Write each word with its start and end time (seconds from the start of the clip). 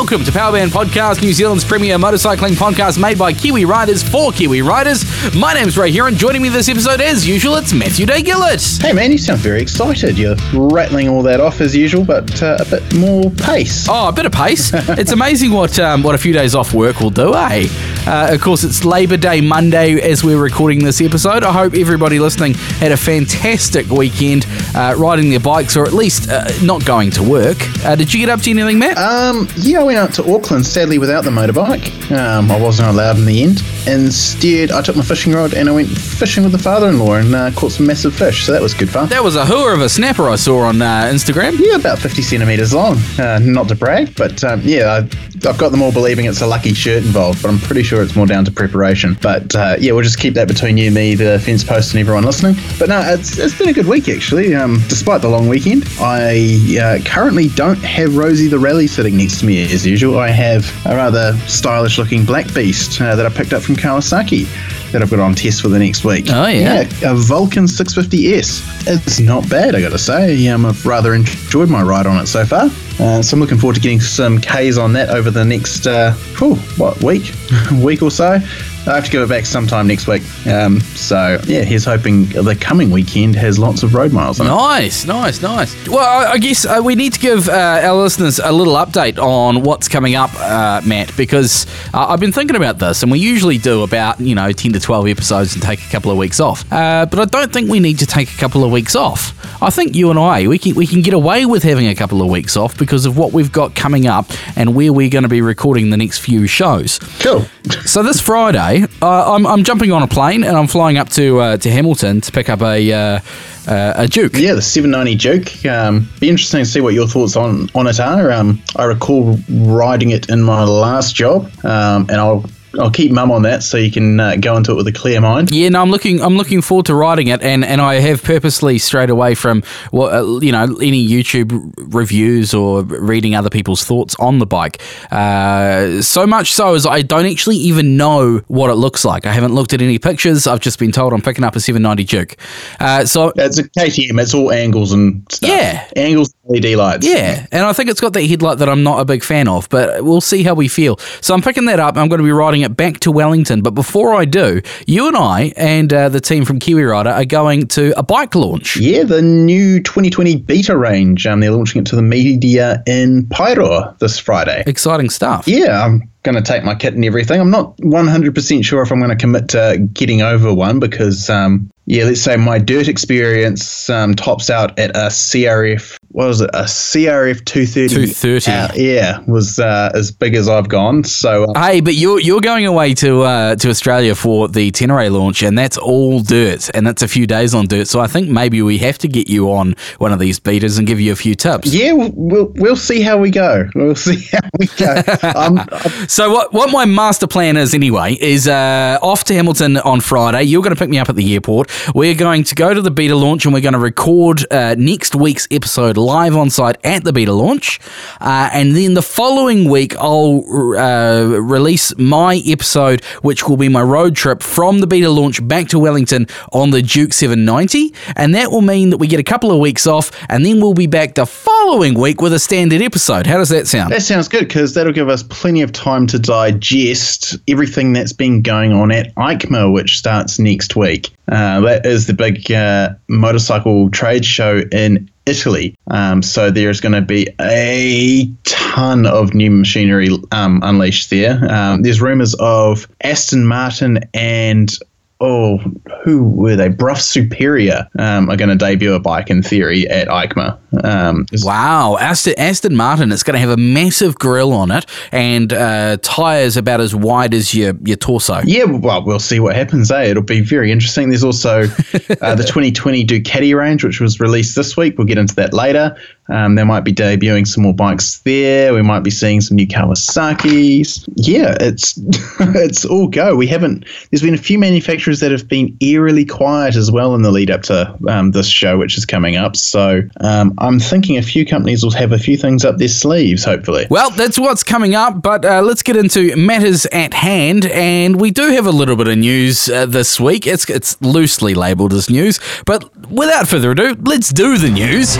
Welcome 0.00 0.24
to 0.24 0.32
Powerband 0.32 0.68
Podcast, 0.68 1.20
New 1.20 1.34
Zealand's 1.34 1.62
premier 1.62 1.98
motorcycling 1.98 2.52
podcast 2.52 2.98
made 2.98 3.18
by 3.18 3.34
Kiwi 3.34 3.66
riders 3.66 4.02
for 4.02 4.32
Kiwi 4.32 4.62
riders. 4.62 5.04
My 5.36 5.52
name's 5.52 5.76
Ray 5.76 5.90
here, 5.90 6.06
and 6.06 6.16
joining 6.16 6.40
me 6.40 6.48
this 6.48 6.70
episode, 6.70 7.02
as 7.02 7.28
usual, 7.28 7.56
it's 7.56 7.74
Matthew 7.74 8.06
Day 8.06 8.22
Gillett. 8.22 8.80
Hey 8.80 8.94
man, 8.94 9.12
you 9.12 9.18
sound 9.18 9.40
very 9.40 9.60
excited. 9.60 10.16
You're 10.16 10.36
rattling 10.54 11.10
all 11.10 11.22
that 11.24 11.38
off 11.38 11.60
as 11.60 11.76
usual, 11.76 12.02
but 12.02 12.42
uh, 12.42 12.56
a 12.58 12.64
bit 12.64 12.94
more 12.94 13.30
pace. 13.30 13.86
Oh, 13.90 14.08
a 14.08 14.12
bit 14.12 14.24
of 14.24 14.32
pace. 14.32 14.70
it's 14.74 15.12
amazing 15.12 15.52
what 15.52 15.78
um, 15.78 16.02
what 16.02 16.14
a 16.14 16.18
few 16.18 16.32
days 16.32 16.54
off 16.54 16.72
work 16.72 17.00
will 17.00 17.10
do, 17.10 17.34
eh? 17.34 17.68
Uh, 18.10 18.34
of 18.34 18.40
course, 18.40 18.64
it's 18.64 18.84
Labor 18.84 19.16
Day 19.16 19.40
Monday 19.40 19.92
as 20.00 20.24
we're 20.24 20.42
recording 20.42 20.82
this 20.82 21.00
episode. 21.00 21.44
I 21.44 21.52
hope 21.52 21.74
everybody 21.74 22.18
listening 22.18 22.54
had 22.54 22.90
a 22.90 22.96
fantastic 22.96 23.86
weekend 23.86 24.48
uh, 24.74 24.96
riding 24.98 25.30
their 25.30 25.38
bikes, 25.38 25.76
or 25.76 25.84
at 25.84 25.92
least 25.92 26.28
uh, 26.28 26.50
not 26.60 26.84
going 26.84 27.12
to 27.12 27.22
work. 27.22 27.58
Uh, 27.84 27.94
did 27.94 28.12
you 28.12 28.18
get 28.18 28.28
up 28.28 28.40
to 28.40 28.50
anything, 28.50 28.80
Matt? 28.80 28.98
Um, 28.98 29.46
yeah, 29.58 29.78
I 29.78 29.82
went 29.84 29.98
out 29.98 30.12
to 30.14 30.34
Auckland, 30.34 30.66
sadly 30.66 30.98
without 30.98 31.22
the 31.22 31.30
motorbike. 31.30 32.10
Um, 32.10 32.50
I 32.50 32.60
wasn't 32.60 32.88
allowed 32.88 33.16
in 33.16 33.26
the 33.26 33.44
end. 33.44 33.62
Instead, 33.86 34.70
I 34.70 34.82
took 34.82 34.96
my 34.96 35.02
fishing 35.02 35.32
rod 35.32 35.54
and 35.54 35.68
I 35.68 35.72
went 35.72 35.88
fishing 35.88 36.42
with 36.42 36.52
the 36.52 36.58
father-in-law 36.58 37.14
and 37.14 37.34
uh, 37.34 37.50
caught 37.52 37.72
some 37.72 37.86
massive 37.86 38.14
fish. 38.14 38.44
So 38.44 38.52
that 38.52 38.62
was 38.62 38.74
good 38.74 38.90
fun. 38.90 39.08
that 39.08 39.24
was 39.24 39.36
a 39.36 39.44
hooer 39.44 39.72
of 39.72 39.80
a 39.80 39.88
snapper 39.88 40.28
I 40.28 40.36
saw 40.36 40.60
on 40.60 40.80
uh, 40.82 41.10
Instagram. 41.12 41.58
Yeah, 41.58 41.76
about 41.76 41.98
50 41.98 42.22
centimetres 42.22 42.74
long. 42.74 42.96
Uh, 43.18 43.38
not 43.42 43.68
to 43.68 43.74
brag, 43.74 44.14
but 44.16 44.42
um, 44.44 44.60
yeah, 44.62 44.92
I, 44.92 45.48
I've 45.48 45.58
got 45.58 45.70
them 45.70 45.82
all 45.82 45.92
believing 45.92 46.26
it's 46.26 46.40
a 46.42 46.46
lucky 46.46 46.74
shirt 46.74 47.02
involved, 47.04 47.42
but 47.42 47.48
I'm 47.50 47.58
pretty 47.58 47.82
sure 47.82 48.02
it's 48.02 48.14
more 48.14 48.26
down 48.26 48.44
to 48.44 48.50
preparation. 48.50 49.16
But 49.22 49.54
uh, 49.54 49.76
yeah, 49.78 49.92
we'll 49.92 50.04
just 50.04 50.18
keep 50.18 50.34
that 50.34 50.48
between 50.48 50.76
you, 50.76 50.90
me, 50.90 51.14
the 51.14 51.38
fence 51.38 51.64
post, 51.64 51.92
and 51.92 52.00
everyone 52.00 52.24
listening. 52.24 52.56
But 52.78 52.88
no, 52.88 53.00
it's, 53.00 53.38
it's 53.38 53.56
been 53.56 53.68
a 53.68 53.72
good 53.72 53.86
week 53.86 54.08
actually. 54.08 54.54
Um, 54.54 54.82
despite 54.88 55.22
the 55.22 55.28
long 55.28 55.48
weekend, 55.48 55.84
I 56.00 56.78
uh, 56.80 56.98
currently 57.04 57.48
don't 57.48 57.78
have 57.78 58.16
Rosie 58.16 58.48
the 58.48 58.58
Rally 58.58 58.86
sitting 58.86 59.16
next 59.16 59.40
to 59.40 59.46
me 59.46 59.62
as 59.62 59.86
usual. 59.86 60.18
I 60.18 60.28
have 60.28 60.70
a 60.86 60.94
rather 60.94 61.36
stylish 61.48 61.98
looking 61.98 62.24
black 62.24 62.52
beast 62.52 63.00
uh, 63.00 63.16
that 63.16 63.26
I 63.26 63.28
picked 63.30 63.52
up 63.52 63.62
from 63.62 63.69
Kawasaki 63.76 64.46
that 64.92 65.02
I've 65.02 65.10
got 65.10 65.20
on 65.20 65.34
test 65.34 65.62
for 65.62 65.68
the 65.68 65.78
next 65.78 66.04
week. 66.04 66.26
Oh, 66.30 66.46
yeah. 66.46 66.82
a 67.02 67.14
Vulcan 67.14 67.64
650S. 67.64 68.86
It's 68.86 69.20
not 69.20 69.48
bad, 69.48 69.74
I 69.74 69.80
got 69.80 69.90
to 69.90 69.98
say. 69.98 70.48
Um, 70.48 70.66
I've 70.66 70.84
rather 70.84 71.14
enjoyed 71.14 71.68
my 71.68 71.82
ride 71.82 72.06
on 72.06 72.16
it 72.22 72.26
so 72.26 72.44
far. 72.44 72.68
Uh, 72.98 73.22
so 73.22 73.34
I'm 73.34 73.40
looking 73.40 73.58
forward 73.58 73.74
to 73.76 73.80
getting 73.80 74.00
some 74.00 74.40
Ks 74.40 74.76
on 74.76 74.92
that 74.94 75.10
over 75.10 75.30
the 75.30 75.44
next, 75.44 75.86
uh, 75.86 76.12
whew, 76.38 76.56
what, 76.76 77.02
week? 77.02 77.32
week 77.82 78.02
or 78.02 78.10
so. 78.10 78.38
I 78.86 78.94
have 78.94 79.04
to 79.04 79.10
give 79.10 79.22
it 79.22 79.28
back 79.28 79.46
sometime 79.46 79.86
next 79.86 80.06
week. 80.06 80.22
Um, 80.46 80.80
so, 80.80 81.38
yeah, 81.46 81.62
he's 81.62 81.84
hoping 81.84 82.24
the 82.26 82.56
coming 82.58 82.90
weekend 82.90 83.36
has 83.36 83.58
lots 83.58 83.82
of 83.82 83.94
road 83.94 84.12
miles 84.12 84.40
on 84.40 84.46
it. 84.46 84.50
Nice, 84.50 85.04
nice, 85.06 85.42
nice. 85.42 85.88
Well, 85.88 85.98
I, 85.98 86.32
I 86.32 86.38
guess 86.38 86.64
uh, 86.64 86.80
we 86.82 86.94
need 86.94 87.12
to 87.12 87.20
give 87.20 87.48
uh, 87.48 87.80
our 87.82 88.02
listeners 88.02 88.38
a 88.38 88.50
little 88.50 88.74
update 88.74 89.18
on 89.18 89.62
what's 89.62 89.86
coming 89.86 90.14
up, 90.14 90.30
uh, 90.36 90.80
Matt, 90.84 91.14
because 91.16 91.66
uh, 91.92 92.06
I've 92.08 92.20
been 92.20 92.32
thinking 92.32 92.56
about 92.56 92.78
this, 92.78 93.02
and 93.02 93.12
we 93.12 93.18
usually 93.18 93.58
do 93.58 93.82
about 93.82 94.18
you 94.20 94.34
know 94.34 94.50
ten 94.52 94.72
to 94.72 94.80
twelve 94.80 95.06
episodes 95.06 95.54
and 95.54 95.62
take 95.62 95.80
a 95.80 95.90
couple 95.90 96.10
of 96.10 96.16
weeks 96.16 96.40
off. 96.40 96.64
Uh, 96.72 97.06
but 97.06 97.20
I 97.20 97.26
don't 97.26 97.52
think 97.52 97.70
we 97.70 97.80
need 97.80 97.98
to 97.98 98.06
take 98.06 98.32
a 98.32 98.36
couple 98.38 98.64
of 98.64 98.72
weeks 98.72 98.96
off. 98.96 99.36
I 99.62 99.68
think 99.68 99.94
you 99.94 100.08
and 100.10 100.18
I 100.18 100.48
we 100.48 100.58
can 100.58 100.74
we 100.74 100.86
can 100.86 101.02
get 101.02 101.12
away 101.12 101.44
with 101.44 101.62
having 101.62 101.86
a 101.86 101.94
couple 101.94 102.22
of 102.22 102.28
weeks 102.30 102.56
off 102.56 102.78
because 102.78 103.04
of 103.04 103.18
what 103.18 103.32
we've 103.32 103.52
got 103.52 103.74
coming 103.74 104.06
up 104.06 104.26
and 104.56 104.74
where 104.74 104.92
we're 104.92 105.10
going 105.10 105.24
to 105.24 105.28
be 105.28 105.42
recording 105.42 105.90
the 105.90 105.98
next 105.98 106.20
few 106.20 106.46
shows. 106.46 106.98
Cool. 107.20 107.44
So 107.84 108.02
this 108.02 108.20
Friday, 108.20 108.69
uh, 109.02 109.34
I'm, 109.34 109.46
I'm 109.46 109.64
jumping 109.64 109.92
on 109.92 110.02
a 110.02 110.06
plane 110.06 110.44
and 110.44 110.56
I'm 110.56 110.66
flying 110.66 110.96
up 110.96 111.08
to 111.10 111.40
uh, 111.40 111.56
to 111.58 111.70
Hamilton 111.70 112.20
to 112.20 112.32
pick 112.32 112.48
up 112.48 112.62
a 112.62 112.92
uh, 112.92 113.20
uh, 113.66 113.92
a 113.96 114.08
Duke. 114.08 114.32
Yeah, 114.34 114.54
the 114.54 114.62
790 114.62 115.14
Duke. 115.16 115.66
Um, 115.66 116.08
be 116.18 116.28
interesting 116.28 116.60
to 116.60 116.64
see 116.64 116.80
what 116.80 116.94
your 116.94 117.06
thoughts 117.06 117.36
on, 117.36 117.68
on 117.74 117.86
it 117.86 118.00
are. 118.00 118.30
Um, 118.32 118.62
I 118.76 118.84
recall 118.84 119.38
riding 119.48 120.10
it 120.10 120.28
in 120.28 120.42
my 120.42 120.64
last 120.64 121.14
job, 121.14 121.50
um, 121.64 122.06
and 122.08 122.12
I'll 122.12 122.44
I'll 122.78 122.90
keep 122.90 123.10
mum 123.10 123.30
on 123.32 123.42
that 123.42 123.62
so 123.62 123.76
you 123.76 123.90
can 123.90 124.20
uh, 124.20 124.36
go 124.36 124.56
into 124.56 124.72
it 124.72 124.74
with 124.76 124.86
a 124.86 124.92
clear 124.92 125.20
mind. 125.20 125.50
Yeah, 125.50 125.68
no, 125.70 125.82
I'm 125.82 125.90
looking. 125.90 126.20
I'm 126.20 126.36
looking 126.36 126.62
forward 126.62 126.86
to 126.86 126.94
riding 126.94 127.28
it, 127.28 127.42
and, 127.42 127.64
and 127.64 127.80
I 127.80 127.94
have 127.96 128.22
purposely 128.22 128.78
strayed 128.78 129.10
away 129.10 129.34
from 129.34 129.62
what 129.90 130.12
uh, 130.12 130.38
you 130.40 130.52
know 130.52 130.76
any 130.80 131.06
YouTube 131.06 131.72
reviews 131.76 132.54
or 132.54 132.82
reading 132.82 133.34
other 133.34 133.50
people's 133.50 133.84
thoughts 133.84 134.14
on 134.20 134.38
the 134.38 134.46
bike. 134.46 134.80
Uh, 135.10 136.00
so 136.02 136.26
much 136.26 136.52
so 136.52 136.74
as 136.74 136.86
I 136.86 137.02
don't 137.02 137.26
actually 137.26 137.56
even 137.56 137.96
know 137.96 138.38
what 138.46 138.70
it 138.70 138.74
looks 138.74 139.04
like. 139.04 139.26
I 139.26 139.32
haven't 139.32 139.54
looked 139.54 139.72
at 139.72 139.82
any 139.82 139.98
pictures. 139.98 140.46
I've 140.46 140.60
just 140.60 140.78
been 140.78 140.92
told 140.92 141.12
I'm 141.12 141.22
picking 141.22 141.44
up 141.44 141.56
a 141.56 141.60
790 141.60 142.04
Duke. 142.04 142.36
Uh, 142.78 143.04
so 143.04 143.32
It's 143.36 143.58
a 143.58 143.64
KTM. 143.64 144.20
It's 144.20 144.34
all 144.34 144.52
angles 144.52 144.92
and 144.92 145.24
stuff. 145.30 145.50
Yeah. 145.50 145.88
angles, 145.96 146.32
LED 146.44 146.76
lights. 146.76 147.06
Yeah, 147.06 147.46
and 147.50 147.64
I 147.64 147.72
think 147.72 147.90
it's 147.90 148.00
got 148.00 148.12
that 148.12 148.24
headlight 148.24 148.58
that 148.58 148.68
I'm 148.68 148.82
not 148.82 149.00
a 149.00 149.04
big 149.04 149.24
fan 149.24 149.48
of, 149.48 149.68
but 149.68 150.04
we'll 150.04 150.20
see 150.20 150.42
how 150.42 150.54
we 150.54 150.68
feel. 150.68 150.98
So 151.20 151.34
I'm 151.34 151.42
picking 151.42 151.64
that 151.66 151.80
up. 151.80 151.96
I'm 151.96 152.08
going 152.08 152.18
to 152.20 152.24
be 152.24 152.32
riding 152.32 152.59
it 152.60 152.76
back 152.76 153.00
to 153.00 153.10
Wellington. 153.10 153.62
But 153.62 153.72
before 153.72 154.14
I 154.14 154.24
do, 154.24 154.60
you 154.86 155.08
and 155.08 155.16
I 155.16 155.52
and 155.56 155.92
uh, 155.92 156.08
the 156.08 156.20
team 156.20 156.44
from 156.44 156.58
Kiwi 156.58 156.82
Rider 156.82 157.10
are 157.10 157.24
going 157.24 157.66
to 157.68 157.98
a 157.98 158.02
bike 158.02 158.34
launch. 158.34 158.76
Yeah, 158.76 159.04
the 159.04 159.22
new 159.22 159.82
2020 159.82 160.36
Beta 160.36 160.76
range. 160.76 161.26
Um, 161.26 161.40
they're 161.40 161.50
launching 161.50 161.82
it 161.82 161.86
to 161.88 161.96
the 161.96 162.02
media 162.02 162.82
in 162.86 163.26
Paeroa 163.26 163.98
this 163.98 164.18
Friday. 164.18 164.62
Exciting 164.66 165.10
stuff. 165.10 165.46
Yeah, 165.46 165.84
I'm 165.84 166.10
going 166.22 166.36
to 166.36 166.42
take 166.42 166.64
my 166.64 166.74
kit 166.74 166.94
and 166.94 167.04
everything. 167.04 167.40
I'm 167.40 167.50
not 167.50 167.76
100% 167.78 168.64
sure 168.64 168.82
if 168.82 168.92
I'm 168.92 168.98
going 168.98 169.10
to 169.10 169.16
commit 169.16 169.48
to 169.50 169.88
getting 169.92 170.22
over 170.22 170.52
one 170.52 170.78
because, 170.78 171.30
um, 171.30 171.70
yeah, 171.86 172.04
let's 172.04 172.22
say 172.22 172.36
my 172.36 172.58
dirt 172.58 172.88
experience 172.88 173.90
um, 173.90 174.14
tops 174.14 174.48
out 174.48 174.78
at 174.78 174.90
a 174.90 175.08
CRF. 175.08 175.96
What 176.12 176.28
was 176.28 176.40
it? 176.40 176.50
A 176.52 176.62
CRF 176.62 177.44
230. 177.44 178.12
230. 178.12 178.50
Uh, 178.50 178.68
yeah, 178.74 179.20
was 179.26 179.58
uh, 179.58 179.90
as 179.94 180.12
big 180.12 180.34
as 180.34 180.48
I've 180.48 180.68
gone. 180.68 181.04
So 181.04 181.44
uh, 181.44 181.60
Hey, 181.60 181.80
but 181.80 181.94
you're 181.94 182.20
you're 182.20 182.40
going 182.40 182.66
away 182.66 182.94
to 182.94 183.22
uh, 183.22 183.56
to 183.56 183.68
Australia 183.68 184.14
for 184.14 184.48
the 184.48 184.70
Tenere 184.72 185.10
launch, 185.10 185.42
and 185.42 185.56
that's 185.56 185.78
all 185.78 186.20
dirt, 186.20 186.70
and 186.74 186.86
that's 186.86 187.02
a 187.02 187.08
few 187.08 187.26
days 187.26 187.54
on 187.54 187.66
dirt. 187.66 187.88
So 187.88 188.00
I 188.00 188.06
think 188.06 188.28
maybe 188.28 188.60
we 188.62 188.78
have 188.78 188.98
to 188.98 189.08
get 189.08 189.28
you 189.28 189.52
on 189.52 189.74
one 189.98 190.12
of 190.12 190.18
these 190.18 190.38
Betas 190.38 190.78
and 190.78 190.86
give 190.86 191.00
you 191.00 191.12
a 191.12 191.16
few 191.16 191.34
tips. 191.34 191.72
yeah, 191.72 191.92
we'll, 191.92 192.12
we'll 192.14 192.52
we'll 192.56 192.76
see 192.76 193.02
how 193.02 193.16
we 193.18 193.30
go. 193.30 193.68
We'll 193.74 193.94
see 193.94 194.26
how 194.32 194.48
we 194.58 194.66
go. 194.66 195.02
um, 195.34 195.66
So 196.10 196.28
what 196.32 196.52
what 196.52 196.72
my 196.72 196.86
master 196.86 197.28
plan 197.28 197.56
is 197.56 197.72
anyway 197.72 198.14
is 198.14 198.48
uh, 198.48 198.98
off 199.00 199.22
to 199.24 199.34
Hamilton 199.34 199.76
on 199.76 200.00
Friday. 200.00 200.42
You're 200.42 200.60
going 200.60 200.74
to 200.74 200.78
pick 200.78 200.88
me 200.90 200.98
up 200.98 201.08
at 201.08 201.14
the 201.14 201.34
airport. 201.34 201.70
We're 201.94 202.16
going 202.16 202.42
to 202.42 202.54
go 202.56 202.74
to 202.74 202.82
the 202.82 202.90
Beta 202.90 203.14
launch 203.14 203.44
and 203.44 203.54
we're 203.54 203.60
going 203.60 203.74
to 203.74 203.78
record 203.78 204.44
uh, 204.50 204.74
next 204.76 205.14
week's 205.14 205.46
episode 205.52 205.96
live 205.96 206.36
on 206.36 206.50
site 206.50 206.78
at 206.82 207.04
the 207.04 207.12
Beta 207.12 207.32
launch, 207.32 207.78
uh, 208.20 208.50
and 208.52 208.74
then 208.74 208.94
the 208.94 209.02
following 209.02 209.70
week 209.70 209.94
I'll 209.98 210.42
uh, 210.76 211.26
release 211.26 211.96
my 211.96 212.42
episode, 212.44 213.04
which 213.22 213.48
will 213.48 213.56
be 213.56 213.68
my 213.68 213.82
road 213.82 214.16
trip 214.16 214.42
from 214.42 214.80
the 214.80 214.88
Beta 214.88 215.10
launch 215.10 215.46
back 215.46 215.68
to 215.68 215.78
Wellington 215.78 216.26
on 216.52 216.70
the 216.70 216.82
Duke 216.82 217.12
790, 217.12 217.94
and 218.16 218.34
that 218.34 218.50
will 218.50 218.62
mean 218.62 218.90
that 218.90 218.96
we 218.96 219.06
get 219.06 219.20
a 219.20 219.22
couple 219.22 219.52
of 219.52 219.60
weeks 219.60 219.86
off, 219.86 220.10
and 220.28 220.44
then 220.44 220.60
we'll 220.60 220.74
be 220.74 220.88
back 220.88 221.14
the 221.14 221.24
following 221.24 221.94
week 221.94 222.20
with 222.20 222.32
a 222.32 222.40
standard 222.40 222.82
episode. 222.82 223.28
How 223.28 223.36
does 223.36 223.50
that 223.50 223.68
sound? 223.68 223.92
That 223.92 224.02
sounds 224.02 224.26
good 224.26 224.48
because 224.48 224.74
that'll 224.74 224.92
give 224.92 225.08
us 225.08 225.22
plenty 225.22 225.62
of 225.62 225.70
time 225.70 225.99
to 226.08 226.18
digest 226.18 227.36
everything 227.48 227.92
that's 227.92 228.12
been 228.12 228.42
going 228.42 228.72
on 228.72 228.90
at 228.92 229.14
EICMA, 229.14 229.72
which 229.72 229.96
starts 229.98 230.38
next 230.38 230.76
week. 230.76 231.10
Uh, 231.28 231.60
that 231.60 231.86
is 231.86 232.06
the 232.06 232.14
big 232.14 232.50
uh, 232.50 232.90
motorcycle 233.08 233.90
trade 233.90 234.24
show 234.24 234.62
in 234.72 235.08
Italy. 235.26 235.76
Um, 235.88 236.22
so 236.22 236.50
there's 236.50 236.80
going 236.80 236.92
to 236.92 237.00
be 237.00 237.28
a 237.40 238.28
ton 238.44 239.06
of 239.06 239.32
new 239.34 239.50
machinery 239.50 240.08
um, 240.32 240.60
unleashed 240.64 241.10
there. 241.10 241.38
Um, 241.52 241.82
there's 241.82 242.00
rumors 242.00 242.34
of 242.40 242.88
Aston 243.02 243.46
Martin 243.46 244.00
and 244.12 244.76
oh, 245.20 245.58
who 246.04 246.24
were 246.24 246.56
they? 246.56 246.68
Brough 246.68 246.94
Superior 246.94 247.88
um, 247.98 248.30
are 248.30 248.36
going 248.36 248.48
to 248.48 248.56
debut 248.56 248.94
a 248.94 249.00
bike 249.00 249.30
in 249.30 249.42
theory 249.42 249.86
at 249.88 250.08
EICMA. 250.08 250.58
Um, 250.84 251.26
Wow, 251.42 251.96
Aston, 251.98 252.34
Aston 252.38 252.76
Martin. 252.76 253.12
It's 253.12 253.22
going 253.22 253.34
to 253.34 253.40
have 253.40 253.50
a 253.50 253.56
massive 253.56 254.18
grill 254.18 254.52
on 254.52 254.70
it 254.70 254.86
and 255.12 255.52
uh, 255.52 255.98
tires 256.02 256.56
about 256.56 256.80
as 256.80 256.94
wide 256.94 257.34
as 257.34 257.54
your 257.54 257.74
your 257.84 257.96
torso. 257.96 258.40
Yeah, 258.44 258.64
well, 258.64 259.04
we'll 259.04 259.18
see 259.18 259.40
what 259.40 259.56
happens. 259.56 259.90
Eh? 259.90 260.04
It'll 260.04 260.22
be 260.22 260.40
very 260.40 260.70
interesting. 260.70 261.10
There's 261.10 261.24
also 261.24 261.62
uh, 261.62 262.34
the 262.34 262.44
2020 262.46 263.04
Ducati 263.04 263.56
range, 263.56 263.84
which 263.84 264.00
was 264.00 264.20
released 264.20 264.56
this 264.56 264.76
week. 264.76 264.96
We'll 264.96 265.06
get 265.06 265.18
into 265.18 265.34
that 265.36 265.52
later. 265.52 265.96
Um, 266.30 266.54
they 266.54 266.64
might 266.64 266.84
be 266.84 266.92
debuting 266.92 267.46
some 267.46 267.62
more 267.62 267.74
bikes 267.74 268.18
there. 268.20 268.72
We 268.72 268.82
might 268.82 269.00
be 269.00 269.10
seeing 269.10 269.40
some 269.40 269.56
new 269.56 269.66
Kawasaki's. 269.66 271.06
Yeah, 271.16 271.56
it's 271.60 271.98
it's 272.40 272.84
all 272.84 273.08
go. 273.08 273.36
We 273.36 273.46
haven't. 273.46 273.84
There's 274.10 274.22
been 274.22 274.34
a 274.34 274.38
few 274.38 274.58
manufacturers 274.58 275.20
that 275.20 275.30
have 275.30 275.48
been 275.48 275.76
eerily 275.80 276.24
quiet 276.24 276.76
as 276.76 276.90
well 276.90 277.14
in 277.14 277.22
the 277.22 277.30
lead 277.30 277.50
up 277.50 277.62
to 277.62 277.96
um, 278.08 278.30
this 278.32 278.46
show, 278.46 278.78
which 278.78 278.96
is 278.96 279.04
coming 279.04 279.36
up. 279.36 279.56
So 279.56 280.02
um, 280.20 280.54
I'm 280.58 280.78
thinking 280.78 281.16
a 281.16 281.22
few 281.22 281.44
companies 281.44 281.82
will 281.82 281.90
have 281.92 282.12
a 282.12 282.18
few 282.18 282.36
things 282.36 282.64
up 282.64 282.78
their 282.78 282.88
sleeves. 282.88 283.44
Hopefully. 283.44 283.86
Well, 283.90 284.10
that's 284.10 284.38
what's 284.38 284.62
coming 284.62 284.94
up, 284.94 285.22
but 285.22 285.44
uh, 285.44 285.62
let's 285.62 285.82
get 285.82 285.96
into 285.96 286.36
matters 286.36 286.86
at 286.86 287.14
hand. 287.14 287.66
And 287.66 288.20
we 288.20 288.30
do 288.30 288.50
have 288.50 288.66
a 288.66 288.70
little 288.70 288.96
bit 288.96 289.08
of 289.08 289.18
news 289.18 289.68
uh, 289.68 289.86
this 289.86 290.20
week. 290.20 290.46
It's, 290.46 290.68
it's 290.70 291.00
loosely 291.02 291.54
labeled 291.54 291.92
as 291.92 292.08
news, 292.08 292.40
but 292.66 292.96
without 293.08 293.48
further 293.48 293.72
ado, 293.72 293.96
let's 294.00 294.30
do 294.30 294.58
the 294.58 294.70
news. 294.70 295.16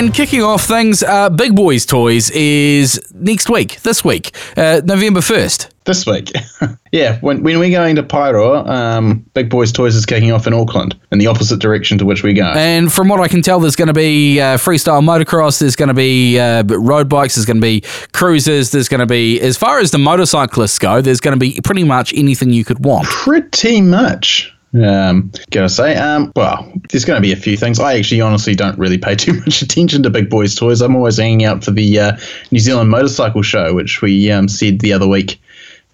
And 0.00 0.14
kicking 0.14 0.42
off 0.42 0.64
things, 0.64 1.02
uh, 1.02 1.28
Big 1.28 1.54
Boys 1.54 1.84
Toys 1.84 2.30
is 2.30 2.98
next 3.12 3.50
week, 3.50 3.82
this 3.82 4.02
week, 4.02 4.34
uh, 4.56 4.80
November 4.82 5.20
1st. 5.20 5.68
This 5.84 6.06
week. 6.06 6.32
yeah, 6.90 7.18
when, 7.20 7.42
when 7.42 7.58
we're 7.58 7.70
going 7.70 7.96
to 7.96 8.02
Paeroa, 8.02 8.66
um, 8.66 9.26
Big 9.34 9.50
Boys 9.50 9.72
Toys 9.72 9.94
is 9.94 10.06
kicking 10.06 10.32
off 10.32 10.46
in 10.46 10.54
Auckland 10.54 10.98
in 11.12 11.18
the 11.18 11.26
opposite 11.26 11.60
direction 11.60 11.98
to 11.98 12.06
which 12.06 12.22
we 12.22 12.32
go. 12.32 12.50
And 12.56 12.90
from 12.90 13.08
what 13.08 13.20
I 13.20 13.28
can 13.28 13.42
tell, 13.42 13.60
there's 13.60 13.76
going 13.76 13.88
to 13.88 13.92
be 13.92 14.40
uh, 14.40 14.56
freestyle 14.56 15.04
motocross, 15.04 15.60
there's 15.60 15.76
going 15.76 15.88
to 15.88 15.94
be 15.94 16.38
uh, 16.38 16.62
road 16.62 17.10
bikes, 17.10 17.34
there's 17.34 17.44
going 17.44 17.58
to 17.58 17.60
be 17.60 17.82
cruisers, 18.14 18.70
there's 18.70 18.88
going 18.88 19.00
to 19.00 19.06
be, 19.06 19.38
as 19.42 19.58
far 19.58 19.80
as 19.80 19.90
the 19.90 19.98
motorcyclists 19.98 20.78
go, 20.78 21.02
there's 21.02 21.20
going 21.20 21.38
to 21.38 21.38
be 21.38 21.60
pretty 21.62 21.84
much 21.84 22.14
anything 22.14 22.54
you 22.54 22.64
could 22.64 22.82
want. 22.82 23.06
Pretty 23.06 23.82
much. 23.82 24.50
Um, 24.72 25.32
gotta 25.50 25.68
say, 25.68 25.96
um, 25.96 26.32
well, 26.36 26.72
there's 26.90 27.04
going 27.04 27.16
to 27.16 27.22
be 27.22 27.32
a 27.32 27.36
few 27.36 27.56
things. 27.56 27.80
I 27.80 27.96
actually, 27.98 28.20
honestly, 28.20 28.54
don't 28.54 28.78
really 28.78 28.98
pay 28.98 29.14
too 29.16 29.34
much 29.40 29.62
attention 29.62 30.02
to 30.04 30.10
Big 30.10 30.30
Boys 30.30 30.54
Toys. 30.54 30.80
I'm 30.80 30.94
always 30.94 31.16
hanging 31.16 31.44
out 31.44 31.64
for 31.64 31.72
the 31.72 31.98
uh, 31.98 32.16
New 32.50 32.60
Zealand 32.60 32.90
Motorcycle 32.90 33.42
Show, 33.42 33.74
which 33.74 34.00
we 34.02 34.30
um, 34.30 34.48
said 34.48 34.80
the 34.80 34.92
other 34.92 35.08
week. 35.08 35.40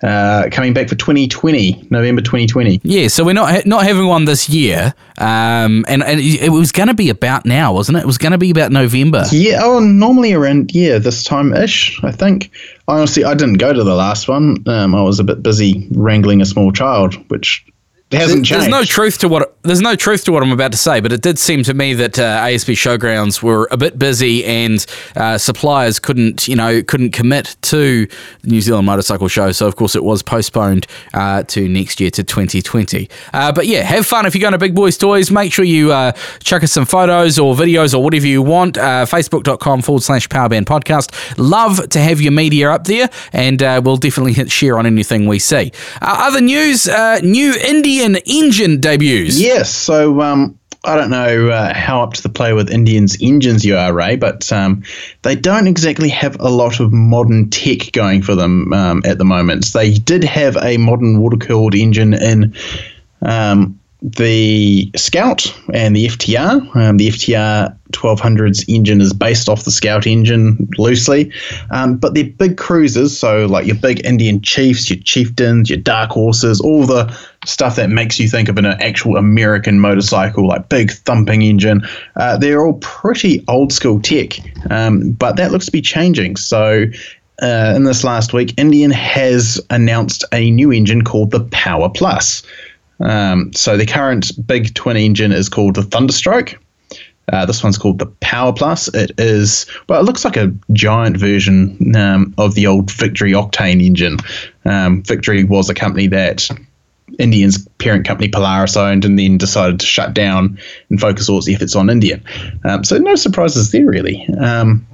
Uh, 0.02 0.50
coming 0.52 0.74
back 0.74 0.90
for 0.90 0.94
2020, 0.94 1.88
November 1.88 2.20
2020. 2.20 2.82
Yeah, 2.84 3.08
so 3.08 3.24
we're 3.24 3.32
not 3.32 3.64
not 3.64 3.82
having 3.84 4.06
one 4.06 4.26
this 4.26 4.46
year, 4.46 4.92
um, 5.16 5.86
and 5.88 6.02
and 6.02 6.20
it 6.20 6.50
was 6.50 6.70
going 6.70 6.88
to 6.88 6.94
be 6.94 7.08
about 7.08 7.46
now, 7.46 7.72
wasn't 7.72 7.96
it? 7.96 8.02
It 8.02 8.06
was 8.06 8.18
going 8.18 8.32
to 8.32 8.38
be 8.38 8.50
about 8.50 8.72
November. 8.72 9.24
Yeah, 9.32 9.60
oh, 9.62 9.80
normally 9.80 10.34
around 10.34 10.74
yeah 10.74 10.98
this 10.98 11.24
time 11.24 11.54
ish. 11.54 11.98
I 12.04 12.12
think. 12.12 12.50
Honestly, 12.86 13.24
I 13.24 13.32
didn't 13.32 13.56
go 13.56 13.72
to 13.72 13.82
the 13.82 13.94
last 13.94 14.28
one. 14.28 14.62
Um, 14.68 14.94
I 14.94 15.00
was 15.00 15.18
a 15.18 15.24
bit 15.24 15.42
busy 15.42 15.88
wrangling 15.92 16.42
a 16.42 16.46
small 16.46 16.72
child, 16.72 17.14
which 17.30 17.64
it 18.12 18.18
hasn't 18.20 18.48
there's 18.48 18.62
changed. 18.62 18.70
no 18.70 18.84
truth 18.84 19.18
to 19.18 19.28
what 19.28 19.56
there's 19.62 19.80
no 19.80 19.96
truth 19.96 20.24
to 20.26 20.32
what 20.32 20.40
I'm 20.40 20.52
about 20.52 20.70
to 20.70 20.78
say, 20.78 21.00
but 21.00 21.12
it 21.12 21.22
did 21.22 21.40
seem 21.40 21.64
to 21.64 21.74
me 21.74 21.92
that 21.94 22.16
uh, 22.16 22.38
ASB 22.40 22.74
Showgrounds 22.74 23.42
were 23.42 23.66
a 23.72 23.76
bit 23.76 23.98
busy 23.98 24.44
and 24.44 24.86
uh, 25.16 25.38
suppliers 25.38 25.98
couldn't 25.98 26.46
you 26.46 26.54
know 26.54 26.84
couldn't 26.84 27.10
commit 27.10 27.56
to 27.62 28.06
the 28.42 28.48
New 28.48 28.60
Zealand 28.60 28.86
Motorcycle 28.86 29.26
Show, 29.26 29.50
so 29.50 29.66
of 29.66 29.74
course 29.74 29.96
it 29.96 30.04
was 30.04 30.22
postponed 30.22 30.86
uh, 31.14 31.42
to 31.44 31.68
next 31.68 32.00
year 32.00 32.10
to 32.12 32.22
2020. 32.22 33.10
Uh, 33.32 33.50
but 33.50 33.66
yeah, 33.66 33.82
have 33.82 34.06
fun 34.06 34.24
if 34.24 34.36
you're 34.36 34.40
going 34.40 34.52
to 34.52 34.58
Big 34.58 34.76
Boys 34.76 34.96
Toys. 34.96 35.32
Make 35.32 35.52
sure 35.52 35.64
you 35.64 35.90
uh, 35.90 36.12
chuck 36.44 36.62
us 36.62 36.70
some 36.70 36.86
photos 36.86 37.40
or 37.40 37.56
videos 37.56 37.92
or 37.92 38.04
whatever 38.04 38.28
you 38.28 38.40
want. 38.40 38.78
Uh, 38.78 39.04
Facebook.com 39.04 39.82
forward 39.82 40.04
slash 40.04 40.28
Powerband 40.28 40.66
Podcast. 40.66 41.12
Love 41.38 41.88
to 41.88 42.00
have 42.00 42.20
your 42.20 42.32
media 42.32 42.70
up 42.70 42.84
there, 42.84 43.10
and 43.32 43.60
we'll 43.84 43.96
definitely 43.96 44.32
hit 44.34 44.48
share 44.52 44.78
on 44.78 44.86
anything 44.86 45.26
we 45.26 45.40
see. 45.40 45.72
other 46.00 46.40
news: 46.40 46.86
new 46.86 47.52
Indian 47.96 48.22
engine 48.26 48.80
debuts. 48.80 49.40
Yes, 49.40 49.72
so 49.72 50.20
um, 50.20 50.58
I 50.84 50.96
don't 50.96 51.10
know 51.10 51.48
uh, 51.48 51.74
how 51.74 52.02
up 52.02 52.12
to 52.14 52.22
the 52.22 52.28
play 52.28 52.52
with 52.52 52.70
Indian's 52.70 53.16
engines 53.22 53.64
you 53.64 53.76
are, 53.76 53.92
Ray, 53.92 54.16
but 54.16 54.52
um, 54.52 54.82
they 55.22 55.34
don't 55.34 55.66
exactly 55.66 56.08
have 56.10 56.38
a 56.40 56.48
lot 56.48 56.80
of 56.80 56.92
modern 56.92 57.50
tech 57.50 57.92
going 57.92 58.22
for 58.22 58.34
them 58.34 58.72
um, 58.72 59.02
at 59.04 59.18
the 59.18 59.24
moment. 59.24 59.72
They 59.72 59.94
did 59.94 60.24
have 60.24 60.56
a 60.58 60.76
modern 60.76 61.20
water 61.20 61.38
cooled 61.38 61.74
engine 61.74 62.14
in 62.14 62.54
um, 63.22 63.80
the 64.02 64.90
Scout 64.96 65.46
and 65.72 65.96
the 65.96 66.06
FTR. 66.06 66.76
Um, 66.76 66.96
the 66.98 67.08
FTR 67.08 67.76
1200's 67.92 68.64
engine 68.68 69.00
is 69.00 69.12
based 69.12 69.48
off 69.48 69.64
the 69.64 69.70
Scout 69.70 70.06
engine 70.06 70.68
loosely, 70.76 71.32
um, 71.70 71.96
but 71.96 72.14
they're 72.14 72.24
big 72.24 72.56
cruisers, 72.56 73.16
so 73.16 73.46
like 73.46 73.66
your 73.66 73.76
big 73.76 74.04
Indian 74.04 74.40
Chiefs, 74.42 74.90
your 74.90 74.98
Chieftains, 75.00 75.70
your 75.70 75.78
Dark 75.78 76.10
Horses, 76.10 76.60
all 76.60 76.84
the 76.84 77.16
stuff 77.46 77.76
that 77.76 77.88
makes 77.88 78.18
you 78.18 78.28
think 78.28 78.48
of 78.48 78.58
an 78.58 78.66
actual 78.66 79.16
American 79.16 79.80
motorcycle, 79.80 80.46
like 80.46 80.68
big 80.68 80.90
thumping 80.90 81.42
engine. 81.42 81.86
Uh, 82.16 82.36
they're 82.36 82.64
all 82.64 82.74
pretty 82.74 83.44
old 83.48 83.72
school 83.72 84.00
tech, 84.00 84.38
um, 84.70 85.12
but 85.12 85.36
that 85.36 85.52
looks 85.52 85.66
to 85.66 85.72
be 85.72 85.80
changing. 85.80 86.36
So 86.36 86.84
uh, 87.42 87.72
in 87.76 87.84
this 87.84 88.04
last 88.04 88.32
week, 88.32 88.54
Indian 88.56 88.90
has 88.90 89.60
announced 89.70 90.24
a 90.32 90.50
new 90.50 90.72
engine 90.72 91.02
called 91.02 91.30
the 91.30 91.44
Power 91.44 91.88
Plus. 91.88 92.42
Um, 93.00 93.52
so 93.52 93.76
the 93.76 93.86
current 93.86 94.32
big 94.46 94.74
twin 94.74 94.96
engine 94.96 95.32
is 95.32 95.48
called 95.48 95.74
the 95.74 95.82
Thunderstroke. 95.82 96.58
Uh, 97.32 97.44
this 97.44 97.62
one's 97.62 97.76
called 97.76 97.98
the 97.98 98.06
Power 98.06 98.52
Plus. 98.52 98.88
It 98.94 99.12
is 99.18 99.66
well, 99.88 100.00
it 100.00 100.04
looks 100.04 100.24
like 100.24 100.36
a 100.36 100.54
giant 100.72 101.16
version 101.16 101.94
um, 101.96 102.34
of 102.38 102.54
the 102.54 102.68
old 102.68 102.90
Victory 102.90 103.32
Octane 103.32 103.82
engine. 103.82 104.18
Um, 104.64 105.02
Victory 105.02 105.42
was 105.42 105.68
a 105.68 105.74
company 105.74 106.06
that 106.08 106.48
Indian's 107.18 107.66
parent 107.78 108.06
company 108.06 108.28
Polaris 108.28 108.76
owned, 108.76 109.04
and 109.04 109.18
then 109.18 109.38
decided 109.38 109.80
to 109.80 109.86
shut 109.86 110.14
down 110.14 110.58
and 110.90 111.00
focus 111.00 111.28
all 111.28 111.38
its 111.38 111.48
efforts 111.48 111.74
on 111.74 111.90
Indian. 111.90 112.22
Um, 112.64 112.84
so 112.84 112.98
no 112.98 113.16
surprises 113.16 113.72
there 113.72 113.86
really. 113.86 114.26
Um, 114.38 114.86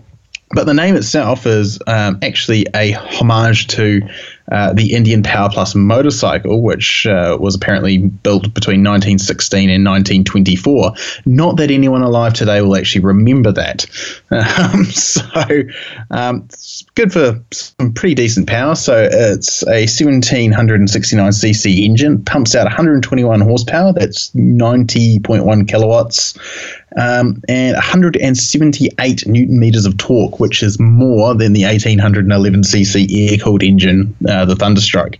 but 0.54 0.64
the 0.64 0.74
name 0.74 0.96
itself 0.96 1.46
is 1.46 1.78
um, 1.86 2.18
actually 2.22 2.66
a 2.74 2.92
homage 2.92 3.68
to 3.68 4.02
uh, 4.52 4.72
the 4.74 4.92
Indian 4.92 5.22
Power 5.22 5.48
Plus 5.50 5.74
motorcycle, 5.74 6.60
which 6.60 7.06
uh, 7.06 7.38
was 7.40 7.54
apparently 7.54 7.96
built 7.98 8.52
between 8.52 8.84
1916 8.84 9.70
and 9.70 9.82
1924. 9.82 10.92
Not 11.24 11.56
that 11.56 11.70
anyone 11.70 12.02
alive 12.02 12.34
today 12.34 12.60
will 12.60 12.76
actually 12.76 13.02
remember 13.02 13.50
that. 13.52 13.86
Um, 14.62 14.84
so 14.84 15.22
um, 16.10 16.42
it's 16.44 16.84
good 16.94 17.12
for 17.12 17.42
some 17.52 17.92
pretty 17.92 18.14
decent 18.14 18.48
power. 18.48 18.74
So 18.74 19.08
it's 19.10 19.62
a 19.62 19.84
1769cc 19.84 21.78
engine, 21.78 22.24
pumps 22.24 22.54
out 22.54 22.64
121 22.64 23.40
horsepower. 23.40 23.92
That's 23.92 24.30
90.1 24.32 25.68
kilowatts. 25.68 26.38
Um, 26.96 27.42
and 27.48 27.74
178 27.74 29.26
newton 29.26 29.58
meters 29.58 29.86
of 29.86 29.96
torque, 29.96 30.40
which 30.40 30.62
is 30.62 30.78
more 30.78 31.34
than 31.34 31.52
the 31.54 31.62
1811cc 31.62 33.30
air 33.30 33.38
cooled 33.38 33.62
engine 33.62 34.14
uh, 34.28 34.41
the 34.44 34.54
Thunderstroke, 34.54 35.18